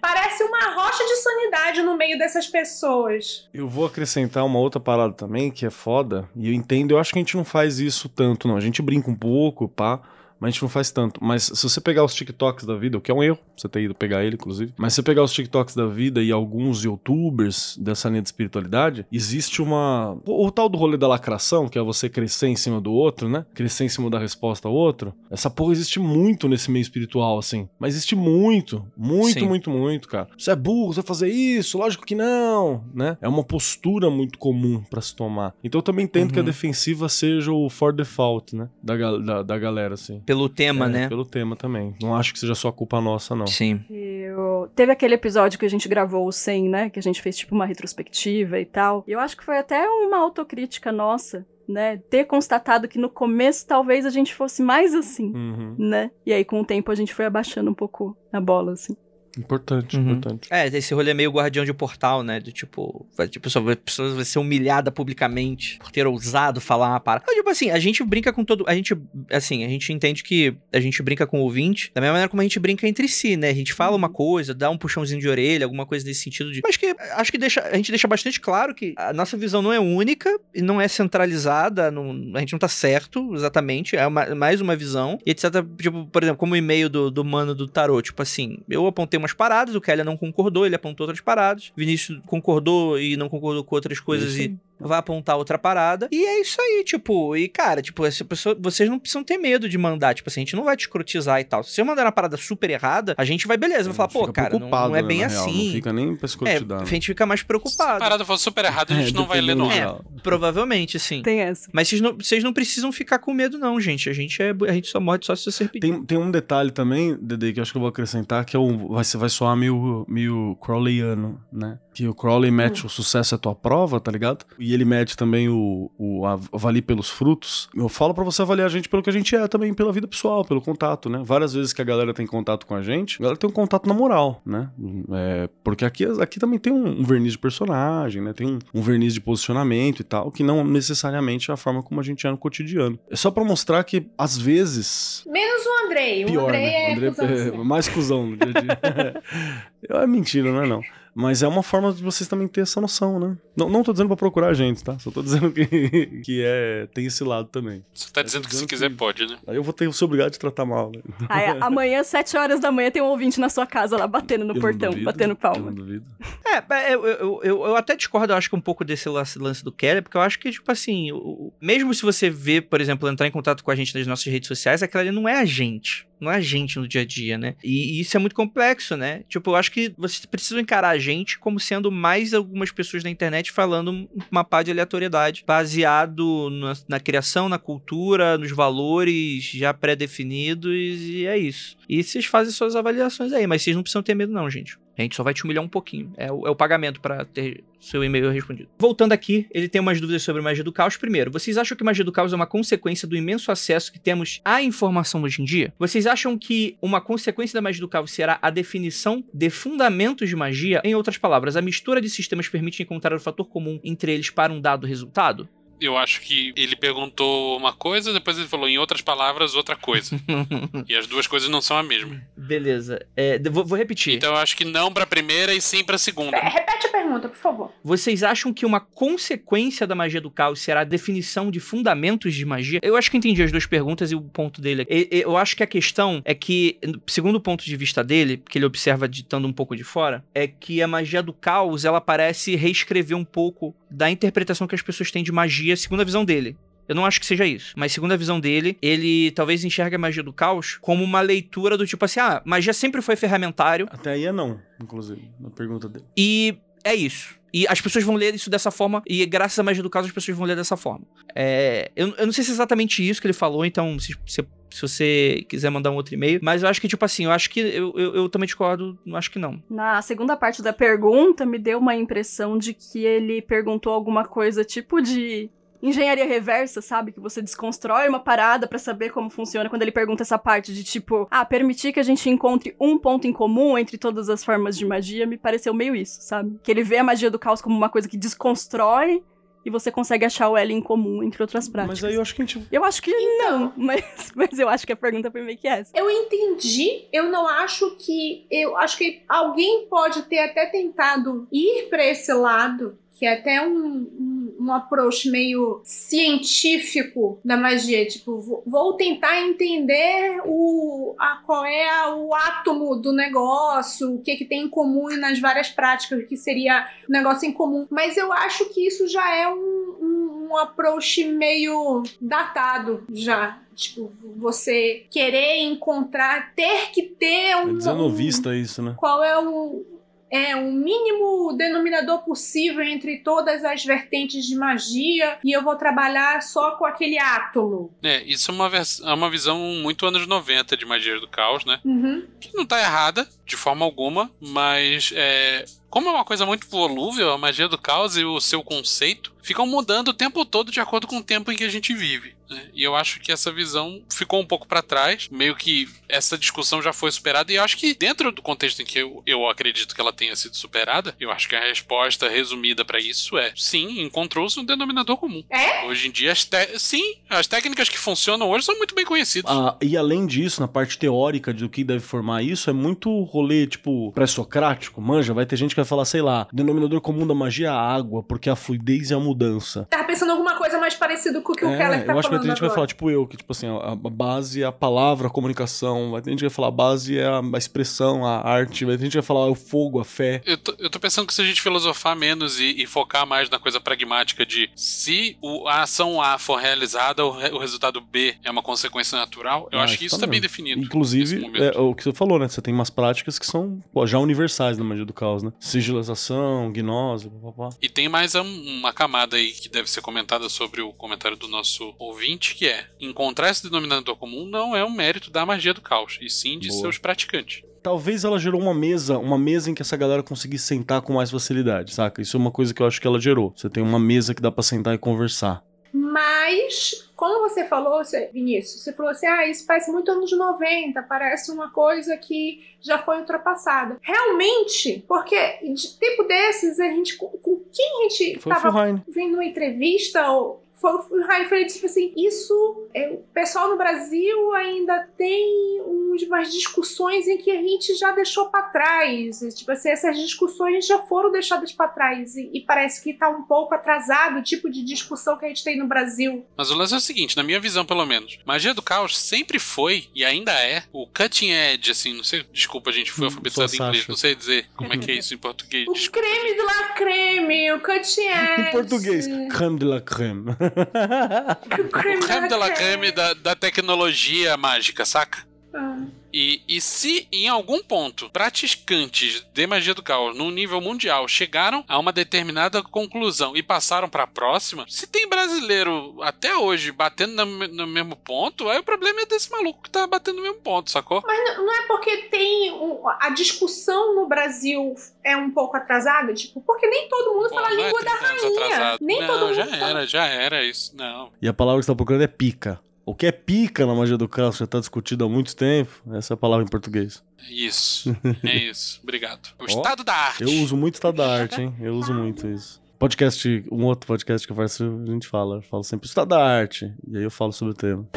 [0.00, 3.48] Parece uma rocha de sanidade no meio dessas pessoas.
[3.54, 7.12] Eu vou acrescentar uma outra parada também que é foda, e eu entendo, eu acho
[7.12, 8.56] que a gente não faz isso tanto, não.
[8.56, 10.00] A gente brinca um pouco, pá.
[10.42, 11.22] Mas a gente não faz tanto.
[11.22, 13.82] Mas se você pegar os TikToks da vida, o que é um erro, você ter
[13.82, 14.74] ido pegar ele, inclusive.
[14.76, 19.06] Mas se você pegar os TikToks da vida e alguns youtubers dessa linha de espiritualidade,
[19.12, 20.18] existe uma.
[20.26, 23.28] O, o tal do rolê da lacração, que é você crescer em cima do outro,
[23.28, 23.46] né?
[23.54, 25.14] Crescer em cima da resposta ao outro.
[25.30, 27.68] Essa porra existe muito nesse meio espiritual, assim.
[27.78, 28.84] Mas existe muito.
[28.96, 29.46] Muito, Sim.
[29.46, 30.26] muito, muito, cara.
[30.36, 31.78] Você é burro, você vai fazer isso?
[31.78, 33.16] Lógico que não, né?
[33.20, 35.54] É uma postura muito comum pra se tomar.
[35.62, 36.46] Então eu também entendo que a Uhum.
[36.46, 38.68] defensiva seja o for default, né?
[38.82, 40.20] Da, da, da galera, assim.
[40.32, 41.08] Pelo tema, É, né?
[41.08, 41.94] Pelo tema também.
[42.00, 43.46] Não acho que seja só culpa nossa, não.
[43.46, 43.84] Sim.
[43.90, 44.70] Eu...
[44.74, 46.88] Teve aquele episódio que a gente gravou o 100, né?
[46.90, 49.04] Que a gente fez tipo uma retrospectiva e tal.
[49.06, 51.98] E eu acho que foi até uma autocrítica nossa, né?
[52.08, 55.74] Ter constatado que no começo talvez a gente fosse mais assim, Uhum.
[55.78, 56.10] né?
[56.24, 58.96] E aí com o tempo a gente foi abaixando um pouco a bola, assim.
[59.38, 60.02] Importante, Uhum.
[60.12, 60.48] importante.
[60.50, 62.40] É, esse rolê meio guardião de portal, né?
[62.40, 67.00] Do tipo, vai, tipo, a pessoa vai ser humilhada publicamente por ter ousado falar uma
[67.00, 67.24] parada.
[67.32, 68.64] Tipo assim, a gente brinca com todo.
[68.66, 68.94] A gente,
[69.30, 72.40] assim, a gente entende que a gente brinca com o ouvinte da mesma maneira como
[72.40, 73.48] a gente brinca entre si, né?
[73.50, 76.60] A gente fala uma coisa, dá um puxãozinho de orelha, alguma coisa nesse sentido de.
[76.62, 79.72] Mas que acho que deixa, a gente deixa bastante claro que a nossa visão não
[79.72, 84.34] é única e não é centralizada, não, a gente não tá certo exatamente, é uma-
[84.34, 85.18] mais uma visão.
[85.26, 85.44] E etc.
[85.80, 89.18] Tipo, por exemplo, como o e-mail do, do mano do tarô, tipo assim, eu apontei
[89.22, 91.72] umas paradas, o Kelly não concordou, ele apontou outras paradas.
[91.76, 94.58] Vinícius concordou e não concordou com outras coisas Isso e.
[94.88, 96.08] vai apontar outra parada.
[96.10, 99.68] E é isso aí, tipo, e cara, tipo, essa pessoa, vocês não precisam ter medo
[99.68, 101.62] de mandar, tipo assim, a gente não vai te escrotizar e tal.
[101.62, 104.50] Se você mandar uma parada super errada, a gente vai, beleza, vai falar, pô, cara,
[104.50, 105.64] não, preocupado, não é né, bem na real, assim.
[105.66, 107.98] Não fica nem pra É, a gente fica mais Se a preocupado.
[107.98, 111.22] parada for super errada, a gente É, não vai ler no da- Provavelmente, sim.
[111.22, 111.68] Tem essa.
[111.72, 114.08] Mas vocês não, vocês não precisam ficar com medo, não, gente.
[114.08, 115.80] A gente, é, a gente só morre só se você pedir.
[115.90, 118.58] Tem, tem um detalhe também, Dede, que eu acho que eu vou acrescentar, que é
[118.58, 121.78] um, vai, vai soar meio, meio Crowleyano, né?
[121.94, 124.44] Que o Crowley mete o sucesso é tua prova, tá ligado?
[124.58, 127.68] E ele mete também o, o avalie pelos frutos.
[127.74, 130.06] Eu falo pra você avaliar a gente pelo que a gente é também, pela vida
[130.06, 131.22] pessoal, pelo contato, né?
[131.24, 133.86] Várias vezes que a galera tem contato com a gente, a galera tem um contato
[133.88, 134.70] na moral, né?
[135.12, 138.32] É, porque aqui, aqui também tem um, um verniz de personagem, né?
[138.32, 142.00] Tem um, um verniz de posicionamento e tal, que não necessariamente é a forma como
[142.00, 142.98] a gente é no cotidiano.
[143.10, 146.24] É só pra mostrar que, às vezes, Menos o Andrei.
[146.24, 146.72] O pior, Andrei né?
[146.72, 147.64] é O André cuzão é assim.
[147.64, 149.22] mais cuzão no dia a dia.
[150.02, 150.82] é mentira, não é não.
[151.14, 153.36] Mas é uma forma de vocês também ter essa noção, né?
[153.54, 154.98] Não, não tô dizendo pra procurar a gente, tá?
[154.98, 155.66] Só tô dizendo que,
[156.24, 157.84] que é, tem esse lado também.
[157.92, 159.36] Você tá dizendo que se quiser pode, né?
[159.46, 161.02] Aí eu vou ter que ser obrigado de tratar mal, né?
[161.28, 164.56] Aí, amanhã, 7 horas da manhã, tem um ouvinte na sua casa lá batendo no
[164.56, 165.66] Eu portão, duvido, batendo Eu palma.
[165.66, 166.06] não duvido.
[166.46, 169.38] É, é, eu, eu, eu, eu até discordo, eu acho que um pouco desse lance,
[169.38, 172.62] lance do Kelly, porque eu acho que, tipo assim, o- o- mesmo se você vê,
[172.62, 175.28] por exemplo, entrar em contato com a gente nas nossas redes sociais, aquela ali não
[175.28, 176.06] é a gente.
[176.22, 177.56] Não é a gente no dia a dia, né?
[177.64, 179.24] E, e isso é muito complexo, né?
[179.28, 183.10] Tipo, eu acho que vocês precisam encarar a gente como sendo mais algumas pessoas na
[183.10, 189.74] internet falando uma pá de aleatoriedade, baseado na, na criação, na cultura, nos valores já
[189.74, 191.76] pré-definidos, e é isso.
[191.88, 194.78] E vocês fazem suas avaliações aí, mas vocês não precisam ter medo, não, gente.
[194.96, 196.12] A gente só vai te humilhar um pouquinho.
[196.16, 198.68] É o, é o pagamento pra ter seu e-mail respondido.
[198.78, 200.96] Voltando aqui, ele tem umas dúvidas sobre magia do caos.
[200.96, 204.40] Primeiro, vocês acham que magia do caos é uma consequência do imenso acesso que temos
[204.44, 205.72] à informação hoje em dia?
[205.78, 210.36] Vocês acham que uma consequência da magia do caos será a definição de fundamentos de
[210.36, 210.80] magia?
[210.84, 214.52] Em outras palavras, a mistura de sistemas permite encontrar o fator comum entre eles para
[214.52, 215.48] um dado resultado?
[215.84, 220.16] Eu acho que ele perguntou uma coisa, depois ele falou, em outras palavras, outra coisa.
[220.88, 222.20] e as duas coisas não são a mesma.
[222.36, 223.04] Beleza.
[223.16, 224.14] É, vou, vou repetir.
[224.14, 226.36] Então eu acho que não pra primeira e sim pra segunda.
[226.36, 227.72] É, Repete a pergunta, por favor.
[227.82, 232.44] Vocês acham que uma consequência da magia do caos será a definição de fundamentos de
[232.44, 232.80] magia?
[232.82, 234.86] Eu acho que entendi as duas perguntas e o ponto dele.
[234.88, 238.58] E- Eu acho que a questão é que, segundo o ponto de vista dele, que
[238.58, 242.56] ele observa ditando um pouco de fora, é que a magia do caos ela parece
[242.56, 246.56] reescrever um pouco da interpretação que as pessoas têm de magia, segundo a visão dele.
[246.88, 247.72] Eu não acho que seja isso.
[247.76, 251.76] Mas segundo a visão dele, ele talvez enxergue a magia do caos como uma leitura
[251.78, 255.88] do tipo assim: ah, magia sempre foi ferramentário Até aí é não, inclusive, na pergunta
[255.88, 256.04] dele.
[256.16, 257.40] e é isso.
[257.54, 260.12] E as pessoas vão ler isso dessa forma, e graças à magia do caos, as
[260.12, 261.06] pessoas vão ler dessa forma.
[261.34, 264.42] É, eu, eu não sei se é exatamente isso que ele falou, então, se, se,
[264.74, 266.40] se você quiser mandar um outro e-mail.
[266.42, 267.60] Mas eu acho que, tipo assim, eu acho que.
[267.60, 269.62] Eu, eu, eu também discordo, não acho que não.
[269.68, 274.64] Na segunda parte da pergunta, me deu uma impressão de que ele perguntou alguma coisa
[274.64, 275.50] tipo de
[275.82, 277.10] engenharia reversa, sabe?
[277.10, 279.68] Que você desconstrói uma parada pra saber como funciona.
[279.68, 283.26] Quando ele pergunta essa parte de tipo, ah, permitir que a gente encontre um ponto
[283.26, 286.58] em comum entre todas as formas de magia, me pareceu meio isso, sabe?
[286.62, 289.22] Que ele vê a magia do caos como uma coisa que desconstrói
[289.64, 292.00] e você consegue achar o L em comum entre outras práticas.
[292.00, 292.66] Mas aí eu acho que a gente.
[292.70, 295.96] Eu acho que não, mas, mas eu acho que a pergunta foi meio que essa.
[295.96, 298.46] Eu entendi, eu não acho que.
[298.50, 303.64] Eu acho que alguém pode ter até tentado ir para esse lado, que é até
[303.66, 308.06] um, um, um approach meio científico da magia.
[308.06, 314.44] Tipo, vou, tentar entender o, a, qual é o átomo do negócio, o que, que
[314.44, 317.86] tem em comum nas várias práticas, o que seria um negócio em comum.
[317.90, 323.58] Mas eu acho que isso já é um, um, um approach meio datado já.
[323.74, 327.78] Tipo, você querer encontrar, ter que ter É um.
[327.78, 328.94] desanovista isso, né?
[328.98, 329.84] qual é o
[330.32, 336.40] é o mínimo denominador possível entre todas as vertentes de magia e eu vou trabalhar
[336.40, 337.94] só com aquele átomo.
[338.02, 341.78] É, isso é uma, é uma visão muito anos 90 de magia do caos, né?
[341.84, 342.26] Uhum.
[342.40, 347.30] Que não tá errada, de forma alguma, mas é, como é uma coisa muito volúvel,
[347.30, 351.06] a magia do caos e o seu conceito ficam mudando o tempo todo de acordo
[351.06, 352.34] com o tempo em que a gente vive.
[352.52, 352.68] Né?
[352.74, 356.82] E eu acho que essa visão ficou um pouco pra trás, meio que essa discussão
[356.82, 359.94] já foi superada, e eu acho que dentro do contexto em que eu, eu acredito
[359.94, 364.00] que ela tenha sido superada, eu acho que a resposta resumida pra isso é sim,
[364.02, 365.42] encontrou-se um denominador comum.
[365.50, 365.84] É?
[365.86, 369.50] Hoje em dia, as sim, as técnicas que funcionam hoje são muito bem conhecidas.
[369.50, 373.66] Ah, e além disso, na parte teórica do que deve formar isso, é muito rolê,
[373.66, 375.32] tipo, pré-socrático, manja.
[375.32, 378.22] Vai ter gente que vai falar, sei lá, denominador comum da magia é a água,
[378.22, 379.86] porque a fluidez é a mudança.
[379.88, 382.18] Tava pensando em alguma coisa mais parecida com o que o É, Keller tá eu
[382.18, 383.96] acho que vai ter gente que vai falar, tipo eu, que, tipo assim, a, a
[383.96, 386.10] base é a palavra, a comunicação.
[386.10, 388.84] Vai ter gente que vai falar, a base é a, a expressão, a arte.
[388.84, 390.42] Vai ter gente que vai falar, o fogo, a fé.
[390.44, 393.48] Eu tô, eu tô pensando que se a gente filosofar menos e, e focar mais
[393.50, 398.00] na coisa pragmática de se o- a ação A for realizada, o, re- o resultado
[398.00, 400.80] B é uma consequência natural, eu Ah, acho que isso tá bem definido.
[400.80, 401.62] Inclusive, momento.
[401.62, 402.48] é o que você falou, né?
[402.48, 405.52] Você tem umas práticas que são pô, já universais na magia do caos, né?
[405.60, 407.76] Sigilização, gnose, papapá.
[407.80, 408.42] E tem mais um-
[408.78, 412.86] uma camada aí que deve ser comentada sobre o comentário do nosso ouvinte, que é
[413.00, 416.68] encontrar esse denominador comum não é um mérito da magia do caos, e sim de
[416.68, 416.80] Boa.
[416.80, 417.62] seus praticantes.
[417.82, 421.30] Talvez ela gerou uma mesa, uma mesa em que essa galera conseguisse sentar com mais
[421.30, 422.22] facilidade, saca?
[422.22, 423.52] Isso é uma coisa que eu acho que ela gerou.
[423.56, 425.64] Você tem uma mesa que dá pra sentar e conversar.
[425.92, 428.00] Mas, como você falou,
[428.32, 432.98] Vinícius, você falou assim: ah, isso parece muito anos 90, parece uma coisa que já
[432.98, 433.98] foi ultrapassada.
[434.00, 438.72] Realmente, porque de tempo desses, a gente, com, com quem a gente Foi o tava
[438.72, 439.02] Fulheim.
[439.08, 444.52] vendo uma entrevista, ou foi o disse tipo assim, isso, é, o pessoal no Brasil
[444.54, 449.90] ainda tem umas discussões em que a gente já deixou pra trás, E, tipo assim,
[449.90, 454.38] essas discussões já foram deixadas pra trás, e, e parece que tá um pouco atrasado
[454.38, 456.44] o tipo de discussão que a gente tem no Brasil.
[456.56, 459.58] Mas o lance é o seguinte, na minha visão pelo menos, magia do caos sempre
[459.58, 463.28] foi, e ainda é, o cutting edge, assim, não sei, desculpa, a gente foi Hum,
[463.28, 465.86] alfabetizado em inglês, não sei dizer como é que é isso em português.
[465.88, 468.60] O desculpa, creme de la creme, o cutting edge.
[468.68, 470.42] Em português, creme de la creme.
[470.76, 475.44] O creme O creme de la creme da, da tecnologia mágica, saca?
[475.74, 476.04] Ah.
[476.32, 481.84] E, e se em algum ponto praticantes de magia do caos num nível mundial chegaram
[481.86, 487.68] a uma determinada conclusão e passaram pra próxima, se tem brasileiro até hoje batendo no,
[487.68, 490.90] no mesmo ponto, aí o problema é desse maluco que tá batendo no mesmo ponto,
[490.90, 491.22] sacou?
[491.26, 492.72] Mas não, não é porque tem
[493.20, 497.68] a discussão no Brasil é um pouco atrasada, tipo, porque nem todo mundo Pô, fala
[497.68, 498.64] a é língua da 30 anos rainha.
[498.64, 498.98] atrasado.
[499.00, 499.90] Nem não, todo mundo já fala.
[499.90, 500.96] era, já era isso.
[500.96, 501.32] Não.
[501.40, 502.80] E a palavra que você tá procurando é pica.
[503.04, 505.90] O que é pica na magia do caos já tá discutido há muito tempo.
[506.12, 507.22] Essa é a palavra em português.
[507.50, 508.14] Isso.
[508.44, 509.00] É isso.
[509.02, 509.48] Obrigado.
[509.58, 510.42] O Ó, estado da arte.
[510.42, 511.74] Eu uso muito estado da arte, hein?
[511.80, 512.80] Eu uso muito isso.
[512.98, 515.56] Podcast, um outro podcast que eu faço, a gente fala.
[515.56, 516.92] Eu falo sempre estado da arte.
[517.08, 518.08] E aí eu falo sobre o tema.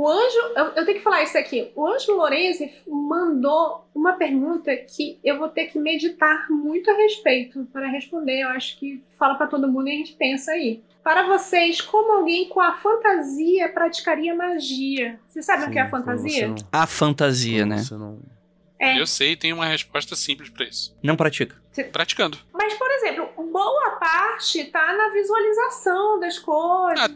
[0.00, 0.38] O anjo.
[0.54, 1.72] Eu, eu tenho que falar isso aqui.
[1.74, 7.66] O anjo Lorenzi mandou uma pergunta que eu vou ter que meditar muito a respeito
[7.72, 8.42] para responder.
[8.42, 10.80] Eu acho que fala pra todo mundo e a gente pensa aí.
[11.02, 15.18] Para vocês, como alguém com a fantasia praticaria magia?
[15.26, 16.30] Vocês sabem o que é a Sim, fantasia?
[16.32, 17.78] você não- A fantasia, quando né?
[17.78, 18.18] você não-
[18.80, 19.00] É.
[19.00, 20.96] Eu sei, tem uma resposta simples pra isso.
[21.02, 21.56] Não pratica.
[21.84, 22.38] Praticando.
[22.52, 27.00] Mas, por exemplo, boa parte tá na visualização das coisas.
[27.00, 27.10] Ah,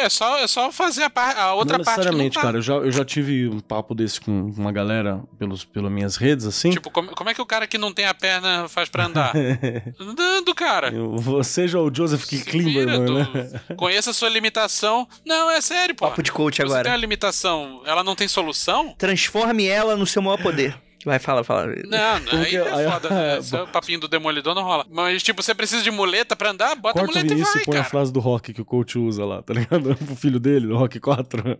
[0.00, 2.42] é, só, é só fazer a, par- a outra não parte que não necessariamente, tá.
[2.42, 2.58] cara.
[2.58, 6.46] Eu já, eu já tive um papo desse com uma galera pelos, pelas minhas redes,
[6.46, 6.70] assim.
[6.70, 9.32] Tipo, como, como é que o cara que não tem a perna faz pra andar?
[9.98, 10.88] Andando, cara.
[10.92, 12.36] Eu- Você já o Joseph K.
[12.38, 13.60] Se Klimberman, vira, né?
[13.76, 15.08] Conheça a sua limitação.
[15.24, 16.08] Não, é sério, pô.
[16.08, 16.90] Papo de coach Você tem agora.
[16.90, 18.94] uma limitação, ela não tem solução?
[18.98, 20.76] Transforme ela no seu maior poder.
[21.04, 21.66] Vai, fala, fala.
[21.86, 23.38] Não, não aí é foda, né?
[23.40, 24.84] Esse é o papinho do demolidor não rola.
[24.90, 26.74] Mas, tipo, você precisa de muleta pra andar?
[26.76, 27.90] Bota a Corta o muleta e vai, e põe a cara.
[27.90, 29.94] frase do Rock que o coach usa lá, tá ligado?
[30.04, 31.58] Pro filho dele, do Rock 4.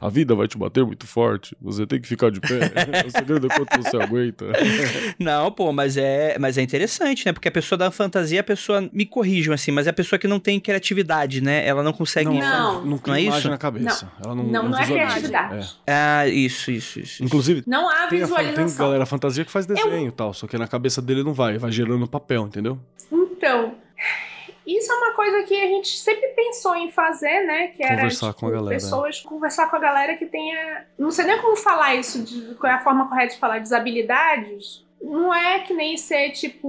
[0.00, 2.58] A vida vai te bater muito forte, você tem que ficar de pé.
[3.06, 4.46] o segredo é quanto você aguenta.
[5.18, 7.32] Não, pô, mas é, mas é interessante, né?
[7.32, 10.26] Porque a pessoa da fantasia, a pessoa me corrijam assim, mas é a pessoa que
[10.26, 11.66] não tem criatividade, né?
[11.66, 12.28] Ela não consegue.
[12.28, 12.34] Não.
[12.34, 13.48] não, não Não é imagem isso?
[13.50, 14.10] na cabeça.
[14.24, 15.28] Ela não, Não, não é visualiza.
[15.28, 15.76] criatividade.
[15.86, 15.92] É.
[15.92, 17.22] Ah, isso, isso, isso.
[17.24, 18.86] Inclusive, Não há tem, a, fa- tem visualização.
[18.86, 21.70] galera fantasia que faz desenho e tal, só que na cabeça dele não vai, vai
[21.70, 22.78] gerando papel, entendeu?
[23.12, 23.74] Então,
[24.66, 27.68] isso é uma coisa que a gente sempre pensou em fazer, né?
[27.68, 28.76] Que era Conversar tipo, com a galera.
[28.76, 30.86] pessoas conversar com a galera que tenha.
[30.98, 34.84] Não sei nem como falar isso, de, qual é a forma correta de falar, desabilidades.
[35.00, 36.68] Não é que nem ser tipo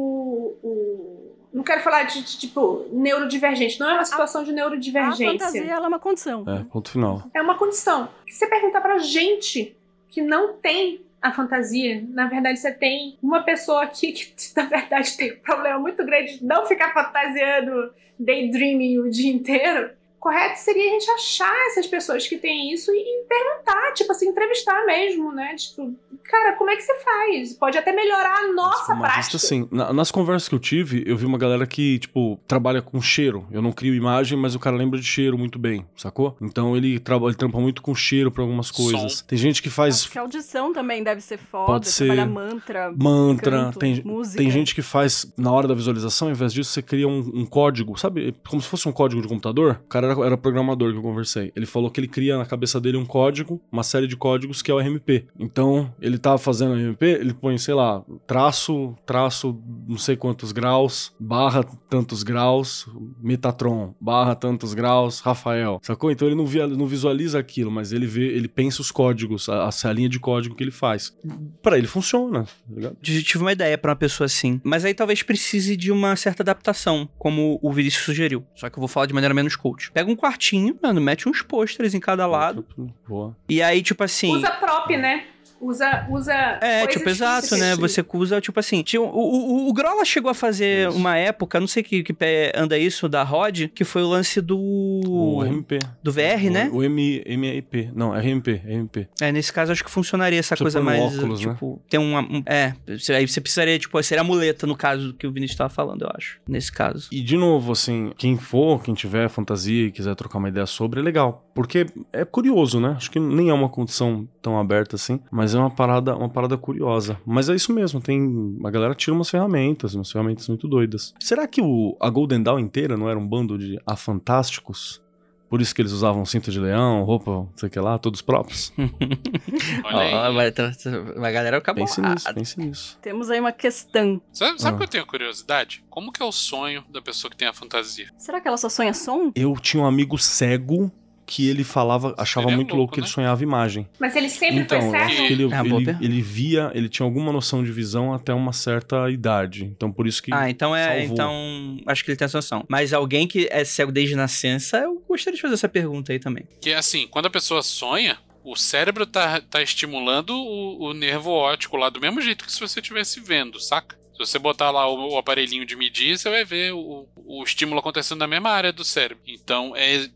[0.63, 1.35] o.
[1.53, 3.77] Não quero falar de, de, tipo neurodivergente.
[3.77, 5.27] Não é uma situação de A neurodivergência.
[5.31, 6.45] fantasia ela é uma condição.
[6.47, 7.23] É, ponto final.
[7.33, 8.07] É uma condição.
[8.25, 9.75] Se você perguntar pra gente
[10.07, 15.15] que não tem a fantasia, na verdade você tem uma pessoa aqui que, na verdade,
[15.15, 19.91] tem um problema muito grande de não ficar fantasiando, daydreaming o dia inteiro.
[20.19, 24.85] Correto seria a gente achar essas pessoas que têm isso e perguntar, tipo assim, entrevistar
[24.85, 25.55] mesmo, né?
[25.55, 27.53] Tipo, cara, como é que você faz?
[27.53, 29.19] Pode até melhorar a nossa Como prática.
[29.19, 29.67] artista, sim.
[29.71, 33.45] Na- nas conversas que eu tive, eu vi uma galera que, tipo, trabalha com cheiro.
[33.51, 36.35] Eu não crio imagem, mas o cara lembra de cheiro muito bem, sacou?
[36.41, 39.13] Então ele, ele trampa muito com cheiro pra algumas coisas.
[39.19, 39.25] Som.
[39.27, 41.65] Tem gente que faz Acho que a audição também deve ser foda.
[41.65, 42.05] Pode ser.
[42.05, 42.93] Trabalhar mantra.
[42.97, 44.37] mantra, canto, tem, música.
[44.37, 47.45] tem gente que faz, na hora da visualização, ao invés disso, você cria um, um
[47.45, 48.33] código, sabe?
[48.47, 49.79] Como se fosse um código de computador.
[49.85, 51.51] O cara era, era programador que eu conversei.
[51.55, 54.71] Ele falou que ele cria na cabeça dele um código, uma série de códigos que
[54.71, 55.25] é o RMP.
[55.39, 61.13] Então, ele tava fazendo RMP, ele põe, sei lá, traço, traço, não sei quantos graus,
[61.19, 62.87] barra tantos graus,
[63.21, 65.79] Metatron, barra tantos graus, Rafael.
[65.83, 66.11] Sacou?
[66.11, 69.69] Então ele não, via, não visualiza aquilo, mas ele vê, ele pensa os códigos, a,
[69.69, 71.15] a linha de código que ele faz.
[71.61, 72.97] Pra ele funciona, tá ligado?
[73.05, 74.59] Eu tive uma ideia pra uma pessoa assim.
[74.63, 78.45] Mas aí talvez precise de uma certa adaptação, como o Vinícius sugeriu.
[78.55, 79.91] Só que eu vou falar de maneira menos coach.
[79.91, 82.65] Pega um quartinho, mano, mete uns pôsteres em cada lado.
[83.07, 83.35] Boa.
[83.49, 84.35] E aí, tipo assim.
[84.35, 85.25] Usa prop, né?
[85.61, 86.07] Usa.
[86.09, 87.75] usa É, tipo, exato, né?
[87.75, 88.81] Você usa, tipo assim.
[88.81, 90.97] Tinha, o, o, o Grola chegou a fazer Isso.
[90.97, 94.41] uma época, não sei que, que pé anda isso, da Rod, que foi o lance
[94.41, 94.57] do.
[94.57, 95.79] O RMP.
[96.01, 96.69] Do VR, o, né?
[96.73, 97.91] O M, MIP.
[97.93, 99.07] Não, RMP, RMP.
[99.21, 101.17] É, nesse caso acho que funcionaria essa Você coisa põe no mais.
[101.19, 101.53] óculos, né?
[101.53, 102.21] tipo, ter uma.
[102.21, 105.57] um- é, você- aí você precisaria, tipo, seria a muleta no caso que o Vinícius
[105.57, 106.39] tava falando, eu acho.
[106.47, 107.07] Nesse caso.
[107.11, 110.99] E de novo, assim, quem for, quem tiver fantasia e quiser trocar uma ideia sobre,
[110.99, 111.47] é legal.
[111.53, 112.93] Porque é curioso, né?
[112.97, 116.57] Acho que nem é uma condição tão aberta assim, mas é uma parada, uma parada
[116.57, 117.19] curiosa.
[117.25, 118.57] Mas é isso mesmo, tem.
[118.65, 121.13] A galera tira umas ferramentas, umas ferramentas muito doidas.
[121.19, 125.01] Será que o, a Golden Dawn inteira não era um bando de afantásticos?
[125.49, 128.21] Por isso que eles usavam cinto de leão, roupa, não sei o que lá, todos
[128.21, 128.71] próprios.
[129.83, 130.33] Olha aí.
[130.33, 130.89] vai, tá- tá-
[131.27, 131.83] a galera acabou.
[131.85, 132.99] Pense nisso, pense nisso.
[133.01, 134.21] Temos aí uma questão.
[134.31, 134.77] Sabe, sabe o Ah.
[134.77, 135.83] que eu tenho curiosidade?
[135.89, 138.07] Como que é o sonho da pessoa que tem a fantasia?
[138.17, 139.31] Será que ela só sonha som?
[139.35, 140.89] Eu tinha um amigo cego
[141.31, 143.13] que ele falava, achava Seria muito louco, louco que ele né?
[143.13, 143.87] sonhava imagem.
[143.97, 145.27] Mas ele sempre então, foi cego?
[145.27, 149.09] que ele, É ele, ele via, ele tinha alguma noção de visão até uma certa
[149.09, 149.63] idade.
[149.63, 150.87] Então por isso que Ah, então é.
[150.99, 151.13] salvou.
[151.13, 151.77] Então.
[151.87, 152.65] Acho que ele tem essa noção.
[152.67, 156.43] Mas alguém que é cego desde nascença, eu gostaria de fazer essa pergunta aí também.
[156.59, 161.31] Que é assim, quando a pessoa sonha, o cérebro tá, tá estimulando o, o nervo
[161.31, 163.95] óptico lá do mesmo jeito que se você estivesse vendo, saca?
[164.13, 167.79] Se você botar lá o, o aparelhinho de medir, você vai ver o, o estímulo
[167.79, 169.23] acontecendo na mesma área do cérebro.
[169.25, 170.07] Então, é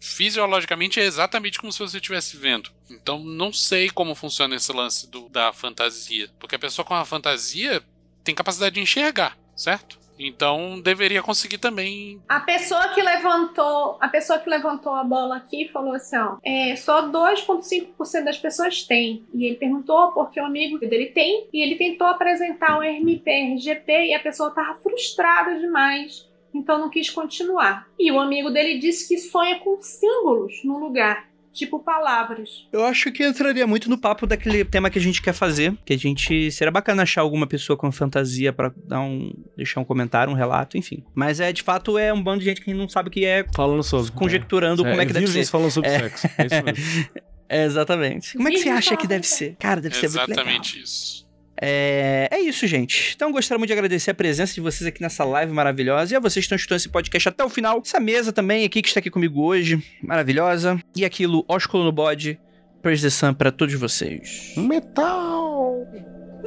[0.00, 2.70] fisiologicamente é exatamente como se você estivesse vendo.
[2.90, 6.28] Então, não sei como funciona esse lance do- da fantasia.
[6.38, 7.82] Porque a pessoa com a fantasia
[8.24, 10.00] tem capacidade de enxergar, certo?
[10.22, 15.70] Então, deveria conseguir também A pessoa que levantou, a pessoa que levantou a bola aqui
[15.72, 19.24] falou assim, ó, é, só 2.5% das pessoas têm.
[19.32, 24.08] E ele perguntou porque o amigo dele tem e ele tentou apresentar o RMP, RGP
[24.08, 26.28] e a pessoa tava frustrada demais.
[26.54, 27.86] Então não quis continuar.
[27.98, 32.66] E o amigo dele disse que sonha com símbolos no lugar, tipo palavras.
[32.72, 35.76] Eu acho que entraria muito no papo daquele tema que a gente quer fazer.
[35.84, 36.50] Que a gente.
[36.50, 39.32] Seria bacana achar alguma pessoa com fantasia pra dar um.
[39.56, 41.04] deixar um comentário, um relato, enfim.
[41.14, 43.44] Mas é, de fato, é um bando de gente que não sabe o que é
[43.54, 45.44] falando sobre conjecturando como é que deve ser.
[45.46, 45.98] falando sobre É.
[46.00, 46.26] sexo.
[46.38, 47.10] É isso mesmo.
[47.52, 48.36] É, exatamente.
[48.36, 49.56] Como é que você acha que deve ser?
[49.58, 50.30] Cara, deve ser muito legal.
[50.36, 51.26] exatamente isso.
[51.62, 53.12] É, é isso, gente.
[53.14, 56.14] Então, gostaria muito de agradecer a presença de vocês aqui nessa live maravilhosa.
[56.14, 57.82] E a vocês que estão escutando esse podcast até o final.
[57.84, 60.80] Essa mesa também aqui que está aqui comigo hoje, maravilhosa.
[60.96, 62.40] E aquilo, ósculo no bode,
[62.80, 64.54] Praise the Sun pra todos vocês.
[64.56, 65.86] Metal!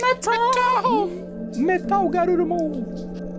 [0.01, 1.09] Metal!
[1.55, 3.32] Metal, Garurumon!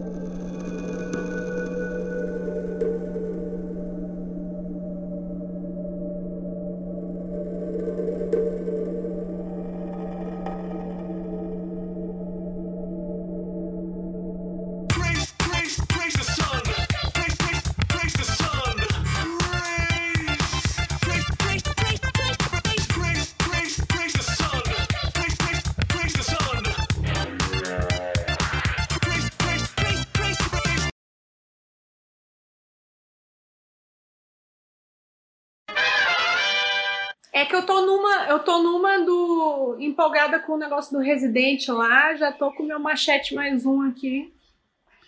[39.84, 43.82] Empolgada com o negócio do Resident lá, já tô com o meu machete mais um
[43.82, 44.32] aqui.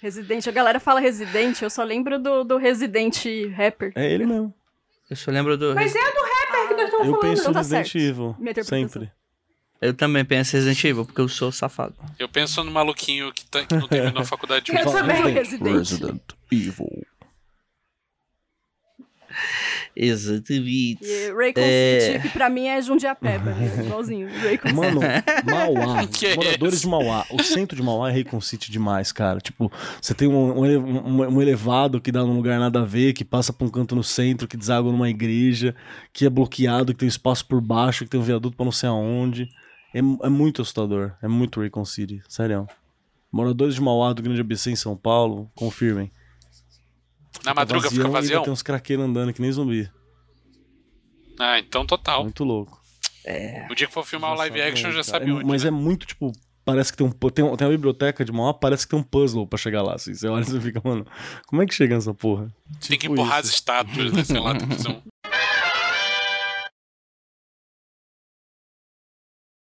[0.01, 3.25] Residente, a galera fala Residente, eu só lembro do, do Resident
[3.57, 3.93] Rapper.
[3.95, 4.53] É ele mesmo.
[5.09, 5.75] Eu só lembro do.
[5.75, 7.21] Mas é do rapper que nós estamos Eu falando.
[7.21, 7.95] penso então no tá Resident.
[7.95, 8.37] Evil.
[8.65, 9.13] Sempre.
[9.81, 11.95] Eu também penso em Resident Evil, porque eu sou safado.
[12.19, 14.73] Eu penso no maluquinho que, tá, que não terminou a faculdade.
[14.75, 15.33] Eu também.
[15.33, 16.23] Resident.
[16.51, 17.07] Evil.
[19.97, 20.99] Exatamente.
[21.03, 22.01] E Raycon É.
[22.01, 23.85] City, que pra mim é Jundiapeba, né?
[23.85, 24.29] igualzinho.
[24.29, 25.01] Raycon Mano,
[25.45, 27.25] Mauá, Que moradores de Mauá.
[27.31, 29.41] O centro de Mauá é Raycon City demais, cara.
[29.41, 33.13] Tipo, você tem um, um um- um elevado que dá num lugar nada a ver,
[33.15, 35.75] que passa pra um canto no centro, que deságua numa igreja,
[36.13, 38.73] que é bloqueado, que tem um espaço por baixo, que tem um viaduto pra não
[38.73, 39.49] sei aonde.
[39.95, 41.13] É, é muito assustador.
[41.23, 42.67] É muito Raycon City, sério.
[43.33, 46.11] Moradores de Mauá do Grande ABC em São Paulo, confirmem.
[47.45, 48.43] Na madruga fica e ainda vazio?
[48.43, 49.91] Tem uns craqueiros andando que nem zumbi.
[51.39, 52.23] Ah, então total.
[52.25, 52.81] Muito louco.
[53.71, 55.45] O dia que for filmar o live action já sabe É, onde.
[55.45, 55.69] Mas né?
[55.69, 56.33] é muito, tipo,
[56.65, 57.11] parece que tem um.
[57.11, 59.95] Tem, tem uma biblioteca de Mauá, parece que tem um puzzle pra chegar lá.
[59.95, 60.15] Assim.
[60.15, 61.05] Você olha e você fica, mano,
[61.47, 62.53] como é que chega nessa porra?
[62.81, 63.55] Tem que Tipo empurrar as isso.
[63.57, 64.23] estátuas, né?
[64.25, 65.03] Sei lá, tem que fazer um.